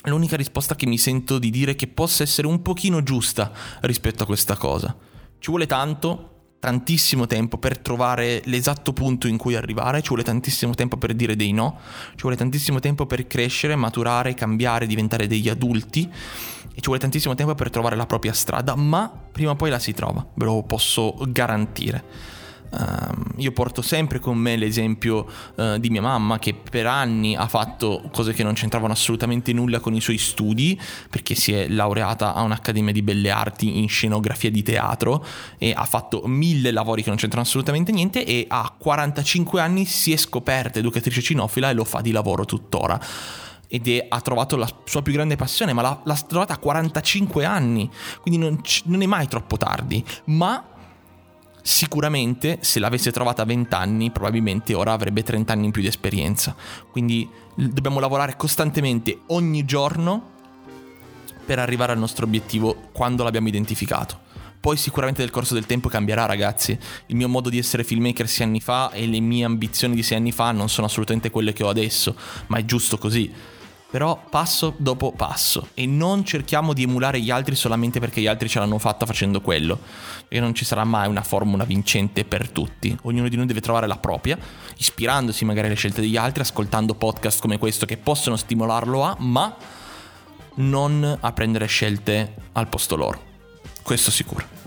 l'unica 0.04 0.38
risposta 0.38 0.76
che 0.76 0.86
mi 0.86 0.98
sento 0.98 1.40
di 1.40 1.50
dire 1.50 1.76
che 1.76 1.88
possa 1.88 2.24
essere 2.24 2.48
un 2.48 2.62
pochino 2.62 3.04
giusta 3.04 3.52
rispetto 3.82 4.24
a 4.24 4.26
questa 4.26 4.56
cosa. 4.56 4.96
Ci 5.40 5.50
vuole 5.50 5.66
tanto, 5.66 6.30
tantissimo 6.60 7.28
tempo 7.28 7.58
per 7.58 7.78
trovare 7.78 8.42
l'esatto 8.46 8.94
punto 8.94 9.28
in 9.28 9.38
cui 9.38 9.56
arrivare, 9.56 10.02
ci 10.02 10.10
vuole 10.10 10.24
tantissimo 10.24 10.74
tempo 10.74 10.98
per 10.98 11.14
dire 11.14 11.36
dei 11.36 11.52
no, 11.52 11.80
ci 12.12 12.22
vuole 12.22 12.36
tantissimo 12.36 12.80
tempo 12.80 13.06
per 13.06 13.28
crescere, 13.28 13.76
maturare, 13.76 14.34
cambiare, 14.34 14.88
diventare 14.88 15.28
degli 15.28 15.50
adulti 15.50 16.10
e 16.10 16.76
ci 16.76 16.86
vuole 16.86 17.00
tantissimo 17.00 17.36
tempo 17.36 17.56
per 17.56 17.70
trovare 17.70 17.96
la 17.96 18.06
propria 18.06 18.34
strada, 18.34 18.76
ma 18.76 19.10
prima 19.10 19.52
o 19.52 19.56
poi 19.56 19.70
la 19.70 19.80
si 19.80 19.94
trova, 19.94 20.26
ve 20.34 20.46
lo 20.46 20.64
posso 20.64 21.16
garantire. 21.28 22.38
Uh, 22.72 23.42
io 23.42 23.52
porto 23.52 23.82
sempre 23.82 24.20
con 24.20 24.38
me 24.38 24.56
l'esempio 24.56 25.28
uh, 25.56 25.80
di 25.80 25.90
mia 25.90 26.04
mamma 26.04 26.38
che 26.38 26.54
per 26.54 26.86
anni 26.86 27.36
ha 27.36 27.48
fatto 27.48 28.08
cose 28.12 28.34
che 28.34 28.44
non 28.44 28.54
c'entravano 28.54 28.94
assolutamente 28.94 29.52
nulla 29.54 29.80
con 29.80 29.96
i 29.96 30.02
suoi 30.02 30.20
studi 30.20 30.80
perché 31.10 31.34
si 31.34 31.52
è 31.52 31.68
laureata 31.68 32.36
a 32.36 32.42
un'accademia 32.44 32.94
di 32.94 33.02
belle 33.02 33.32
arti 33.32 33.80
in 33.80 33.90
scenografia 33.90 34.52
di 34.52 34.62
teatro 34.62 35.26
e 35.58 35.74
ha 35.76 35.86
fatto 35.86 36.22
mille 36.26 36.70
lavori 36.70 37.02
che 37.02 37.10
non 37.10 37.18
c'entrano 37.18 37.44
assolutamente 37.44 37.92
niente 37.92 38.24
e 38.24 38.46
a 38.48 38.72
45 38.78 39.62
anni 39.62 39.86
si 39.86 40.14
è 40.14 40.18
scoperta 40.18 40.78
educatrice 40.80 41.22
cinofila 41.22 41.70
e 41.70 41.74
lo 41.74 41.84
fa 41.84 42.02
di 42.02 42.12
lavoro 42.12 42.46
tuttora. 42.46 43.00
Ed 43.72 43.88
è, 43.88 44.06
ha 44.10 44.22
trovato 44.22 44.56
la 44.56 44.68
sua 44.86 45.04
più 45.04 45.14
grande 45.14 45.36
passione, 45.36 45.74
ma 45.74 45.84
l'ha, 45.84 46.02
l'ha 46.04 46.16
trovata 46.16 46.54
a 46.54 46.58
45 46.58 47.46
anni, 47.46 47.90
quindi 48.22 48.40
non, 48.40 48.60
non, 48.86 49.02
è 49.02 49.06
mai 49.06 49.28
troppo 49.28 49.58
tardi, 49.58 50.04
ma 50.26 50.64
Sicuramente 51.62 52.60
se 52.62 52.80
l'avesse 52.80 53.12
trovata 53.12 53.42
a 53.42 53.46
20 53.46 53.74
anni, 53.76 54.12
probabilmente 54.12 54.74
ora 54.74 54.94
avrebbe 54.94 55.24
30 55.24 55.54
anni 55.54 55.66
in 55.66 55.72
più 55.72 55.82
di 55.82 55.88
esperienza. 55.88 56.56
Quindi 56.92 57.28
dobbiamo 57.56 58.00
lavorare 58.00 58.36
costantemente 58.36 59.22
ogni 59.28 59.66
giorno 59.66 60.38
per 61.46 61.60
arrivare 61.60 61.92
al 61.92 61.98
nostro 61.98 62.26
obiettivo 62.26 62.90
quando 62.92 63.24
l'abbiamo 63.24 63.48
identificato. 63.48 64.28
Poi 64.60 64.76
sicuramente 64.76 65.22
nel 65.22 65.32
corso 65.32 65.54
del 65.54 65.66
tempo 65.66 65.88
cambierà 65.88 66.26
ragazzi. 66.26 66.78
Il 67.08 67.16
mio 67.16 67.30
modo 67.30 67.50
di 67.50 67.58
essere 67.58 67.84
filmmaker 67.84 68.28
sei 68.28 68.46
anni 68.46 68.60
fa 68.60 68.92
e 68.92 69.08
le 69.08 69.20
mie 69.20 69.46
ambizioni 69.46 69.96
di 69.96 70.04
sei 70.04 70.18
anni 70.18 70.32
fa 70.32 70.52
non 70.52 70.70
sono 70.70 70.88
assolutamente 70.88 71.32
quelle 71.32 71.54
che 71.54 71.64
ho 71.64 71.70
adesso, 71.70 72.16
ma 72.48 72.58
è 72.58 72.66
giusto 72.66 72.98
così 72.98 73.32
però 73.90 74.22
passo 74.30 74.74
dopo 74.78 75.12
passo. 75.12 75.70
E 75.74 75.86
non 75.86 76.24
cerchiamo 76.24 76.74
di 76.74 76.84
emulare 76.84 77.20
gli 77.20 77.32
altri 77.32 77.56
solamente 77.56 78.00
perché 78.00 78.22
gli 78.22 78.28
altri 78.28 78.48
ce 78.48 78.60
l'hanno 78.60 78.78
fatta 78.78 79.06
facendo 79.06 79.42
quello, 79.42 79.80
perché 80.20 80.40
non 80.40 80.54
ci 80.54 80.66
sarà 80.66 80.84
mai 80.84 81.08
una 81.08 81.24
formula 81.24 81.64
vincente 81.64 82.26
per 82.26 82.50
tutti, 82.50 82.96
ognuno 83.04 83.28
di 83.30 83.36
noi 83.36 83.46
deve 83.46 83.62
trovare 83.62 83.88
la 83.88 83.98
propria, 83.98 84.38
ispirandosi 84.78 85.46
magari 85.46 85.68
alle 85.68 85.76
scelte 85.76 86.02
degli 86.02 86.18
altri, 86.18 86.42
ascoltando 86.42 86.94
podcast 86.94 87.42
come 87.42 87.58
questo 87.58 87.86
che 87.86 87.98
possono 87.98 88.36
stimolarlo 88.36 89.04
a, 89.04 89.16
ma 89.20 89.56
non 90.56 91.18
a 91.20 91.32
prendere 91.32 91.66
scelte 91.66 92.34
al 92.54 92.68
posto 92.68 92.96
loro, 92.96 93.22
questo 93.82 94.12
sicuro. 94.12 94.59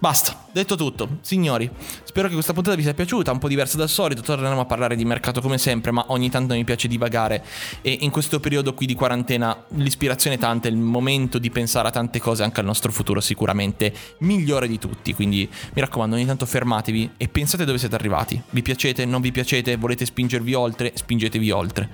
Basta, 0.00 0.44
detto 0.52 0.76
tutto, 0.76 1.18
signori, 1.22 1.68
spero 2.04 2.28
che 2.28 2.34
questa 2.34 2.52
puntata 2.52 2.76
vi 2.76 2.82
sia 2.82 2.94
piaciuta, 2.94 3.32
un 3.32 3.38
po' 3.38 3.48
diversa 3.48 3.76
dal 3.76 3.88
solito, 3.88 4.22
torneremo 4.22 4.60
a 4.60 4.64
parlare 4.64 4.94
di 4.94 5.04
mercato 5.04 5.40
come 5.40 5.58
sempre, 5.58 5.90
ma 5.90 6.04
ogni 6.08 6.30
tanto 6.30 6.54
mi 6.54 6.62
piace 6.62 6.86
divagare. 6.86 7.44
E 7.82 7.98
in 8.02 8.10
questo 8.10 8.38
periodo 8.38 8.74
qui 8.74 8.86
di 8.86 8.94
quarantena 8.94 9.64
l'ispirazione 9.70 10.36
è 10.36 10.38
tanta, 10.38 10.68
è 10.68 10.70
il 10.70 10.76
momento 10.76 11.38
di 11.38 11.50
pensare 11.50 11.88
a 11.88 11.90
tante 11.90 12.20
cose 12.20 12.44
anche 12.44 12.60
al 12.60 12.66
nostro 12.66 12.92
futuro 12.92 13.20
sicuramente 13.20 13.92
migliore 14.18 14.68
di 14.68 14.78
tutti, 14.78 15.14
quindi 15.14 15.48
mi 15.74 15.80
raccomando 15.80 16.14
ogni 16.14 16.26
tanto 16.26 16.46
fermatevi 16.46 17.14
e 17.16 17.26
pensate 17.26 17.64
dove 17.64 17.78
siete 17.78 17.96
arrivati, 17.96 18.40
vi 18.50 18.62
piacete, 18.62 19.04
non 19.04 19.20
vi 19.20 19.32
piacete, 19.32 19.74
volete 19.74 20.06
spingervi 20.06 20.54
oltre, 20.54 20.92
spingetevi 20.94 21.50
oltre, 21.50 21.90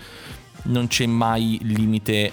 non 0.65 0.89
c'è 0.89 1.07
mai 1.07 1.59
limite 1.63 2.33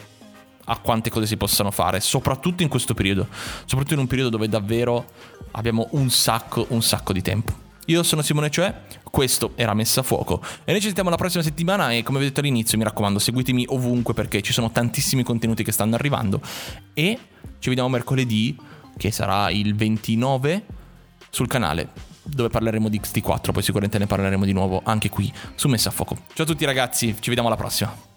a 0.65 0.78
quante 0.78 1.10
cose 1.10 1.26
si 1.26 1.38
possano 1.38 1.71
fare, 1.71 2.00
soprattutto 2.00 2.63
in 2.63 2.69
questo 2.69 2.93
periodo, 2.93 3.28
soprattutto 3.65 3.93
in 3.93 4.00
un 4.00 4.08
periodo 4.08 4.30
dove 4.30 4.47
davvero 4.47 5.06
abbiamo 5.52 5.88
un 5.91 6.10
sacco, 6.10 6.65
un 6.69 6.82
sacco 6.82 7.13
di 7.13 7.21
tempo. 7.21 7.69
Io 7.86 8.04
sono 8.04 8.21
Simone 8.21 8.50
Cioè, 8.50 8.74
questo 9.04 9.52
era 9.56 9.74
Messa 9.74 10.02
a 10.02 10.04
Fuoco 10.04 10.41
e 10.63 10.71
noi 10.71 10.80
ci 10.80 10.86
sentiamo 10.86 11.10
la 11.10 11.17
prossima 11.17 11.43
settimana 11.43 11.91
e 11.91 12.04
come 12.04 12.19
vedete 12.19 12.39
all'inizio 12.39 12.78
mi 12.78 12.84
raccomando 12.84 13.19
seguitemi 13.19 13.65
ovunque 13.69 14.13
perché 14.13 14.41
ci 14.41 14.54
sono 14.54 14.71
tantissimi 14.71 15.24
contenuti 15.24 15.63
che 15.63 15.71
stanno 15.71 15.95
arrivando 15.95 16.39
e 16.93 17.17
ci 17.60 17.69
vediamo 17.69 17.89
mercoledì 17.89 18.56
che 18.97 19.12
sarà 19.12 19.50
il 19.50 19.76
29 19.76 20.65
sul 21.30 21.47
canale 21.47 21.89
dove 22.24 22.50
parleremo 22.50 22.88
di 22.88 23.00
XT4 23.00 23.52
poi 23.52 23.63
sicuramente 23.63 23.97
ne 23.97 24.06
parleremo 24.06 24.45
di 24.45 24.54
nuovo 24.54 24.82
anche 24.86 25.10
qui 25.10 25.32
su 25.56 25.67
Messa 25.67 25.89
a 25.89 25.91
Fuoco. 25.91 26.17
Ciao 26.34 26.45
a 26.45 26.47
tutti 26.47 26.63
ragazzi, 26.65 27.15
ci 27.19 27.28
vediamo 27.28 27.47
alla 27.47 27.58
prossima. 27.58 28.11